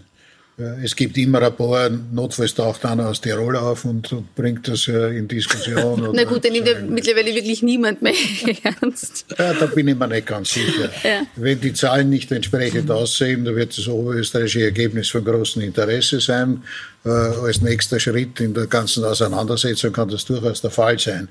Es 0.82 0.96
gibt 0.96 1.18
immer 1.18 1.42
ein 1.42 1.54
paar, 1.54 1.90
notfalls 1.90 2.54
taucht 2.54 2.86
einer 2.86 3.10
aus 3.10 3.20
Tirol 3.20 3.56
auf 3.56 3.84
und, 3.84 4.10
bringt 4.34 4.66
das 4.66 4.88
in 4.88 5.28
Diskussion. 5.28 6.08
Na 6.14 6.24
gut, 6.24 6.44
den 6.44 6.54
nimmt 6.54 6.66
ja 6.66 6.80
mittlerweile 6.80 7.34
wirklich 7.34 7.62
niemand 7.62 8.00
mehr 8.00 8.14
ernst. 8.62 9.26
Ja, 9.38 9.52
da 9.52 9.66
bin 9.66 9.88
ich 9.88 9.94
mir 9.94 10.08
nicht 10.08 10.26
ganz 10.26 10.54
sicher. 10.54 10.90
Ja. 11.04 11.22
Wenn 11.36 11.60
die 11.60 11.74
Zahlen 11.74 12.08
nicht 12.08 12.32
entsprechend 12.32 12.90
aussehen, 12.90 13.44
dann 13.44 13.54
wird 13.54 13.76
das 13.76 13.86
oberösterreichische 13.86 14.64
Ergebnis 14.64 15.10
von 15.10 15.24
großem 15.24 15.62
Interesse 15.62 16.20
sein. 16.20 16.62
Äh, 17.04 17.10
als 17.10 17.60
nächster 17.60 18.00
Schritt 18.00 18.40
in 18.40 18.54
der 18.54 18.66
ganzen 18.66 19.04
Auseinandersetzung 19.04 19.92
kann 19.92 20.08
das 20.08 20.24
durchaus 20.24 20.62
der 20.62 20.70
Fall 20.70 20.98
sein. 20.98 21.28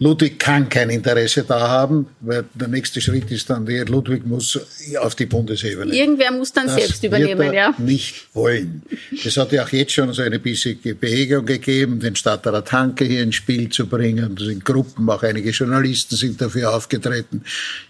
Ludwig 0.00 0.40
kann 0.40 0.68
kein 0.68 0.90
Interesse 0.90 1.44
da 1.44 1.68
haben, 1.68 2.08
weil 2.20 2.44
der 2.52 2.66
nächste 2.66 3.00
Schritt 3.00 3.30
ist 3.30 3.48
dann 3.48 3.64
der, 3.64 3.84
Ludwig 3.84 4.26
muss 4.26 4.58
auf 5.00 5.14
die 5.14 5.26
Bundesebene. 5.26 5.94
Irgendwer 5.94 6.32
muss 6.32 6.52
dann 6.52 6.66
das 6.66 6.74
selbst 6.76 7.04
übernehmen, 7.04 7.52
ja. 7.52 7.72
Nicht 7.78 8.34
wollen. 8.34 8.82
Es 9.24 9.36
hat 9.36 9.52
ja 9.52 9.62
auch 9.64 9.68
jetzt 9.68 9.92
schon 9.92 10.12
so 10.12 10.22
eine 10.22 10.40
bisschen 10.40 10.80
Bewegung 10.82 11.46
gegeben, 11.46 12.00
den 12.00 12.16
Stadtrat 12.16 12.72
Hanke 12.72 13.04
hier 13.04 13.22
ins 13.22 13.36
Spiel 13.36 13.68
zu 13.68 13.86
bringen. 13.86 14.34
Das 14.34 14.46
sind 14.46 14.64
Gruppen, 14.64 15.08
auch 15.08 15.22
einige 15.22 15.50
Journalisten 15.50 16.16
sind 16.16 16.40
dafür 16.40 16.74
aufgetreten. 16.74 17.44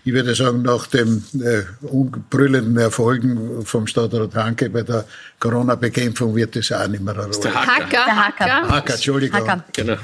Ich 0.04 0.12
würde 0.12 0.34
sagen, 0.34 0.60
nach 0.60 0.86
dem 0.88 1.24
äh, 1.40 1.62
unbrüllenden 1.86 2.76
Erfolgen 2.76 3.64
vom 3.64 3.86
Stadtrat 3.86 4.34
Hanke 4.34 4.68
bei 4.68 4.82
der 4.82 5.06
Corona-Bekämpfung 5.40 6.34
wird 6.36 6.56
es 6.56 6.70
auch 6.70 6.86
nicht 6.86 7.02
mehr 7.02 7.14
eine 7.14 7.24
Rolle. 7.24 7.40
Der 7.40 7.54
Hacker. 7.54 7.88
Der 7.90 8.26
Hacker. 8.26 8.68
Hacker, 8.68 8.94
Entschuldigung. 8.94 9.40
Hacker. 9.40 9.64
Genau. 9.72 9.96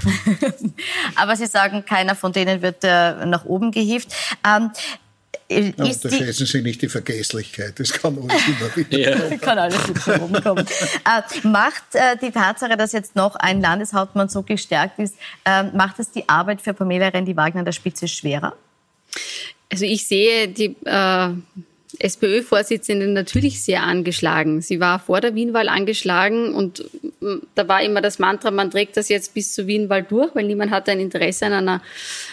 Aber 1.16 1.36
Sie 1.36 1.46
sagen, 1.46 1.84
keiner 1.90 2.14
von 2.14 2.32
denen 2.32 2.62
wird 2.62 2.84
äh, 2.84 3.26
nach 3.26 3.44
oben 3.44 3.72
gehievt. 3.72 4.14
Ähm, 4.46 4.70
ja, 5.48 5.84
unterschätzen 5.84 6.46
Sie 6.46 6.62
nicht 6.62 6.80
die 6.80 6.88
Vergesslichkeit. 6.88 7.80
Das 7.80 7.92
kann 7.92 8.16
alles 8.16 8.42
immer 8.46 8.76
wieder 8.76 9.28
ja. 9.28 9.36
kann 9.38 9.58
alles 9.58 9.88
wieder 9.88 10.22
oben 10.22 10.40
kommen. 10.40 10.64
Äh, 10.64 11.48
macht 11.48 11.82
äh, 11.94 12.16
die 12.22 12.30
Tatsache, 12.30 12.76
dass 12.76 12.92
jetzt 12.92 13.16
noch 13.16 13.34
ein 13.34 13.60
Landeshauptmann 13.60 14.28
so 14.28 14.42
gestärkt 14.42 15.00
ist, 15.00 15.16
äh, 15.44 15.64
macht 15.64 15.98
es 15.98 16.12
die 16.12 16.28
Arbeit 16.28 16.60
für 16.60 16.72
Pamela 16.72 17.08
Rendi-Wagner 17.08 17.60
an 17.60 17.64
der 17.64 17.72
Spitze 17.72 18.06
schwerer? 18.06 18.54
Also 19.72 19.84
ich 19.84 20.06
sehe 20.06 20.46
die 20.46 20.76
äh, 20.84 21.30
SPÖ-Vorsitzende 22.00 23.06
natürlich 23.06 23.62
sehr 23.62 23.82
angeschlagen. 23.82 24.62
Sie 24.62 24.80
war 24.80 24.98
vor 24.98 25.20
der 25.20 25.34
Wienwahl 25.34 25.68
angeschlagen 25.68 26.54
und 26.54 26.84
mm, 27.20 27.38
da 27.54 27.68
war 27.68 27.82
immer 27.82 28.00
das 28.00 28.18
Mantra, 28.18 28.50
man 28.50 28.70
trägt 28.70 28.96
das 28.96 29.08
jetzt 29.08 29.34
bis 29.34 29.54
zur 29.54 29.66
Wienwahl 29.66 30.02
durch, 30.02 30.34
weil 30.34 30.44
niemand 30.44 30.70
hat 30.70 30.88
ein 30.88 30.98
Interesse 30.98 31.46
an, 31.46 31.52
einer, 31.52 31.82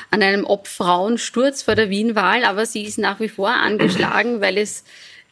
an 0.09 0.23
einem 0.23 0.45
Ob-Frauensturz 0.45 1.63
vor 1.63 1.75
der 1.75 1.89
Wienwahl. 1.89 2.45
Aber 2.45 2.65
sie 2.65 2.83
ist 2.83 2.97
nach 2.97 3.19
wie 3.19 3.29
vor 3.29 3.49
angeschlagen, 3.49 4.41
weil 4.41 4.57
es, 4.57 4.83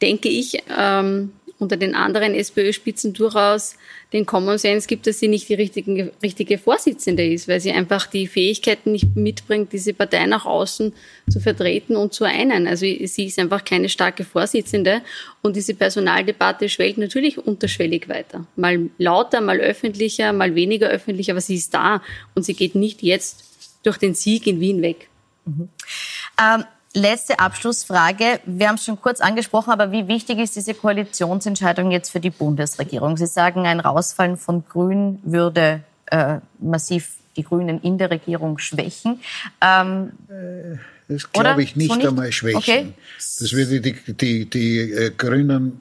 denke 0.02 0.28
ich, 0.28 0.62
ähm, 0.78 1.32
unter 1.58 1.76
den 1.76 1.94
anderen 1.94 2.34
SPÖ-Spitzen 2.34 3.12
durchaus 3.12 3.76
den 4.12 4.26
Common 4.26 4.58
Sense 4.58 4.86
gibt, 4.86 5.06
dass 5.06 5.18
sie 5.18 5.28
nicht 5.28 5.48
die 5.48 5.54
richtige, 5.54 6.12
richtige 6.22 6.58
Vorsitzende 6.58 7.26
ist, 7.26 7.48
weil 7.48 7.60
sie 7.60 7.72
einfach 7.72 8.06
die 8.06 8.26
Fähigkeiten 8.26 8.92
nicht 8.92 9.16
mitbringt, 9.16 9.72
diese 9.72 9.94
Partei 9.94 10.26
nach 10.26 10.44
außen 10.44 10.92
zu 11.30 11.40
vertreten 11.40 11.96
und 11.96 12.12
zu 12.12 12.24
einen. 12.24 12.66
Also 12.66 12.80
sie 12.80 13.26
ist 13.26 13.38
einfach 13.38 13.64
keine 13.64 13.88
starke 13.88 14.24
Vorsitzende 14.24 15.02
und 15.42 15.56
diese 15.56 15.74
Personaldebatte 15.74 16.68
schwellt 16.68 16.98
natürlich 16.98 17.38
unterschwellig 17.38 18.08
weiter. 18.08 18.46
Mal 18.56 18.90
lauter, 18.98 19.40
mal 19.40 19.58
öffentlicher, 19.58 20.32
mal 20.32 20.54
weniger 20.54 20.88
öffentlich, 20.88 21.30
aber 21.30 21.40
sie 21.40 21.56
ist 21.56 21.72
da 21.72 22.02
und 22.34 22.44
sie 22.44 22.54
geht 22.54 22.74
nicht 22.74 23.02
jetzt 23.02 23.44
durch 23.82 23.96
den 23.96 24.14
Sieg 24.14 24.46
in 24.46 24.60
Wien 24.60 24.82
weg. 24.82 25.08
Mhm. 25.46 25.68
Ähm 26.38 26.64
letzte 26.96 27.38
Abschlussfrage. 27.38 28.40
Wir 28.46 28.68
haben 28.68 28.76
es 28.76 28.84
schon 28.84 29.00
kurz 29.00 29.20
angesprochen, 29.20 29.70
aber 29.70 29.92
wie 29.92 30.08
wichtig 30.08 30.38
ist 30.38 30.56
diese 30.56 30.74
Koalitionsentscheidung 30.74 31.90
jetzt 31.90 32.10
für 32.10 32.20
die 32.20 32.30
Bundesregierung? 32.30 33.16
Sie 33.16 33.26
sagen, 33.26 33.66
ein 33.66 33.80
Rausfallen 33.80 34.36
von 34.36 34.64
Grün 34.66 35.20
würde 35.22 35.82
äh, 36.06 36.38
massiv 36.58 37.12
die 37.36 37.42
Grünen 37.42 37.80
in 37.82 37.98
der 37.98 38.10
Regierung 38.10 38.58
schwächen. 38.58 39.20
Ähm, 39.60 40.12
äh, 40.28 40.78
das 41.08 41.30
glaube 41.30 41.62
ich 41.62 41.76
nicht, 41.76 41.90
so 41.90 41.96
nicht, 41.96 42.08
einmal 42.08 42.32
schwächen. 42.32 42.58
Okay. 42.58 42.92
Das 43.18 43.52
würde 43.52 43.80
die, 43.80 43.94
die, 44.14 44.46
die 44.46 44.78
äh, 44.78 45.12
Grünen 45.16 45.80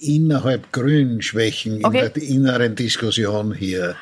innerhalb 0.00 0.72
Grün 0.72 1.22
Schwächen 1.22 1.84
okay. 1.84 2.06
in 2.06 2.12
der 2.12 2.22
inneren 2.22 2.74
Diskussion 2.74 3.54
hier. 3.54 3.94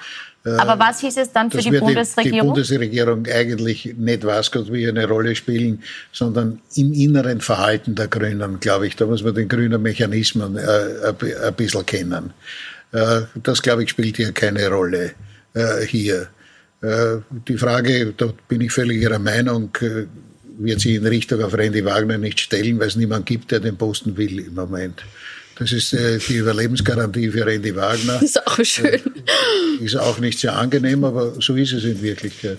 Aber 0.44 0.78
was 0.78 1.00
hieß 1.00 1.16
es 1.16 1.32
dann 1.32 1.50
für 1.50 1.58
die 1.58 1.70
Bundesregierung? 1.70 2.24
Die, 2.24 2.30
die 2.30 2.46
Bundesregierung 2.46 3.26
eigentlich 3.26 3.94
nicht 3.96 4.24
weiß 4.24 4.50
Gott 4.50 4.70
wie 4.70 4.86
eine 4.86 5.08
Rolle 5.08 5.34
spielen, 5.34 5.82
sondern 6.12 6.60
im 6.74 6.92
inneren 6.92 7.40
Verhalten 7.40 7.94
der 7.94 8.08
Grünen, 8.08 8.60
glaube 8.60 8.86
ich. 8.86 8.96
Da 8.96 9.06
muss 9.06 9.22
man 9.22 9.34
den 9.34 9.48
grünen 9.48 9.80
Mechanismen 9.80 10.56
äh, 10.56 11.14
ein 11.46 11.54
bisschen 11.54 11.86
kennen. 11.86 12.34
Äh, 12.92 13.22
das, 13.42 13.62
glaube 13.62 13.84
ich, 13.84 13.90
spielt 13.90 14.16
hier 14.16 14.32
keine 14.32 14.68
Rolle 14.68 15.12
äh, 15.54 15.86
hier. 15.86 16.28
Äh, 16.82 17.16
die 17.48 17.56
Frage, 17.56 18.12
da 18.14 18.32
bin 18.46 18.60
ich 18.60 18.72
völlig 18.72 19.00
Ihrer 19.00 19.18
Meinung, 19.18 19.70
äh, 19.80 20.04
wird 20.58 20.80
sich 20.80 20.96
in 20.96 21.06
Richtung 21.06 21.42
auf 21.42 21.54
Randy 21.54 21.84
Wagner 21.84 22.18
nicht 22.18 22.38
stellen, 22.38 22.78
weil 22.78 22.88
es 22.88 22.96
niemand 22.96 23.24
gibt, 23.24 23.50
der 23.50 23.60
den 23.60 23.76
Posten 23.76 24.16
will 24.18 24.40
im 24.40 24.54
Moment. 24.54 25.02
Das 25.56 25.72
ist 25.72 25.92
äh, 25.92 26.18
die 26.18 26.36
Überlebensgarantie 26.36 27.30
für 27.30 27.46
Randy 27.46 27.74
Wagner. 27.76 28.20
Ist 28.22 28.44
auch 28.46 28.64
schön. 28.64 29.00
Äh, 29.80 29.84
ist 29.84 29.96
auch 29.96 30.18
nicht 30.18 30.38
sehr 30.38 30.56
angenehm, 30.56 31.04
aber 31.04 31.40
so 31.40 31.54
ist 31.54 31.72
es 31.72 31.84
in 31.84 32.00
Wirklichkeit. 32.02 32.58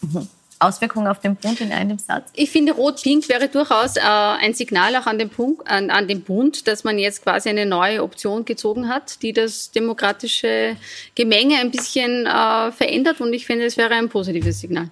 Mhm. 0.00 0.28
Auswirkungen 0.58 1.06
auf 1.08 1.20
den 1.20 1.36
Bund 1.36 1.60
in 1.60 1.72
einem 1.72 1.98
Satz? 1.98 2.30
Ich 2.34 2.50
finde, 2.50 2.72
Rot-Pink 2.72 3.28
wäre 3.28 3.48
durchaus 3.48 3.96
äh, 3.96 4.00
ein 4.00 4.54
Signal 4.54 4.96
auch 4.96 5.06
an 5.06 5.18
den, 5.18 5.28
Punkt, 5.28 5.66
an, 5.68 5.90
an 5.90 6.08
den 6.08 6.22
Bund, 6.22 6.66
dass 6.68 6.84
man 6.84 6.98
jetzt 6.98 7.22
quasi 7.22 7.48
eine 7.48 7.66
neue 7.66 8.02
Option 8.02 8.44
gezogen 8.44 8.88
hat, 8.88 9.22
die 9.22 9.32
das 9.32 9.72
demokratische 9.72 10.76
Gemenge 11.14 11.58
ein 11.58 11.70
bisschen 11.70 12.26
äh, 12.26 12.72
verändert. 12.72 13.20
Und 13.20 13.32
ich 13.32 13.46
finde, 13.46 13.66
es 13.66 13.76
wäre 13.76 13.94
ein 13.94 14.08
positives 14.08 14.60
Signal. 14.60 14.88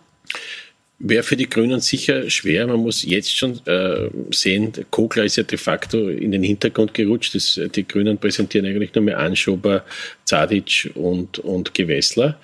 Wäre 1.04 1.24
für 1.24 1.36
die 1.36 1.48
Grünen 1.48 1.80
sicher 1.80 2.30
schwer. 2.30 2.66
Man 2.68 2.78
muss 2.78 3.02
jetzt 3.02 3.36
schon 3.36 3.60
äh, 3.66 4.08
sehen, 4.30 4.72
Kogler 4.90 5.24
ist 5.24 5.36
ja 5.36 5.42
de 5.42 5.58
facto 5.58 6.08
in 6.08 6.30
den 6.30 6.44
Hintergrund 6.44 6.94
gerutscht. 6.94 7.34
Das, 7.34 7.60
die 7.74 7.86
Grünen 7.88 8.18
präsentieren 8.18 8.66
eigentlich 8.66 8.94
nur 8.94 9.02
mehr 9.02 9.18
Anschober, 9.18 9.84
Zadic 10.24 10.92
und, 10.94 11.40
und 11.40 11.74
Gewessler. 11.74 12.38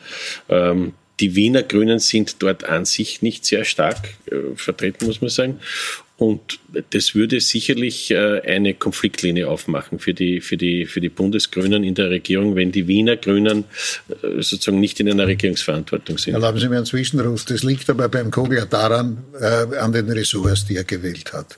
Ähm, 0.48 0.94
die 1.20 1.36
Wiener 1.36 1.62
Grünen 1.62 2.00
sind 2.00 2.42
dort 2.42 2.64
an 2.64 2.84
sich 2.84 3.22
nicht 3.22 3.44
sehr 3.44 3.64
stark 3.64 4.14
äh, 4.26 4.56
vertreten, 4.56 5.06
muss 5.06 5.20
man 5.20 5.30
sagen. 5.30 5.60
Und 6.18 6.58
das 6.90 7.14
würde 7.14 7.40
sicherlich 7.40 8.10
äh, 8.10 8.40
eine 8.40 8.74
Konfliktlinie 8.74 9.46
aufmachen 9.46 10.00
für 10.00 10.14
die, 10.14 10.40
für, 10.40 10.56
die, 10.56 10.84
für 10.86 11.00
die 11.00 11.10
Bundesgrünen 11.10 11.84
in 11.84 11.94
der 11.94 12.10
Regierung, 12.10 12.56
wenn 12.56 12.72
die 12.72 12.88
Wiener 12.88 13.16
Grünen 13.16 13.64
äh, 14.08 14.42
sozusagen 14.42 14.80
nicht 14.80 14.98
in 14.98 15.08
einer 15.08 15.28
Regierungsverantwortung 15.28 16.18
sind. 16.18 16.34
Erlauben 16.34 16.58
Sie 16.58 16.68
mir 16.68 16.78
einen 16.78 16.86
Zwischenruf. 16.86 17.44
Das 17.44 17.62
liegt 17.62 17.88
aber 17.88 18.08
beim 18.08 18.32
Kogler 18.32 18.66
daran, 18.66 19.18
äh, 19.40 19.76
an 19.76 19.92
den 19.92 20.10
Ressorts, 20.10 20.66
die 20.66 20.74
er 20.74 20.82
gewählt 20.82 21.32
hat. 21.32 21.56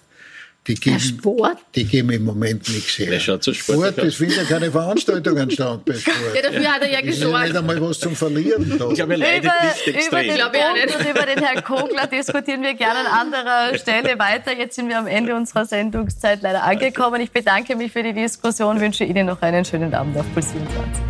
Die 0.67 0.75
geben, 0.75 1.01
Sport? 1.01 1.57
Die 1.75 1.85
geben 1.85 2.11
im 2.11 2.25
Moment 2.25 2.69
nichts 2.69 2.99
her. 2.99 3.11
Der 3.11 3.21
schaut 3.21 3.43
so 3.43 3.53
Sport, 3.55 3.97
das 3.97 4.15
finden 4.17 4.35
ja 4.37 4.45
keine 4.45 4.71
Veranstaltungen 4.71 5.51
statt 5.51 5.85
bei 5.87 5.95
Sport. 5.95 6.17
Ja, 6.35 6.43
dafür 6.43 6.75
hat 6.75 6.83
er 6.83 6.91
ja 6.91 7.01
gesorgt. 7.01 7.45
Nicht 7.45 7.57
einmal 7.57 7.81
was 7.81 7.99
zum 7.99 8.15
Verlieren. 8.15 8.79
Da. 8.79 8.89
Ich 8.91 8.95
glaube, 8.97 9.15
er 9.15 9.19
leidet 9.19 9.45
über, 9.45 9.55
nicht 9.65 9.97
extrem. 9.97 10.25
Über 10.25 10.35
den, 10.35 10.53
Punkt 10.53 10.97
und 10.97 11.11
über 11.11 11.27
den 11.27 11.39
Herrn 11.39 11.65
Kogler 11.65 12.07
diskutieren 12.07 12.63
wir 12.63 12.75
gerne 12.75 13.01
an 13.09 13.29
anderer 13.29 13.79
Stelle 13.79 14.19
weiter. 14.19 14.57
Jetzt 14.57 14.77
sind 14.77 14.89
wir 14.89 14.99
am 14.99 15.07
Ende 15.07 15.35
unserer 15.35 15.65
Sendungszeit 15.65 16.43
leider 16.43 16.63
angekommen. 16.63 17.23
Ich 17.23 17.31
bedanke 17.31 17.75
mich 17.75 17.91
für 17.91 18.03
die 18.03 18.13
Diskussion, 18.13 18.81
wünsche 18.81 19.05
Ihnen 19.05 19.27
noch 19.27 19.41
einen 19.41 19.65
schönen 19.65 19.95
Abend 19.95 20.19
auf 20.19 20.27
Puls 20.35 20.53
24. 20.53 21.10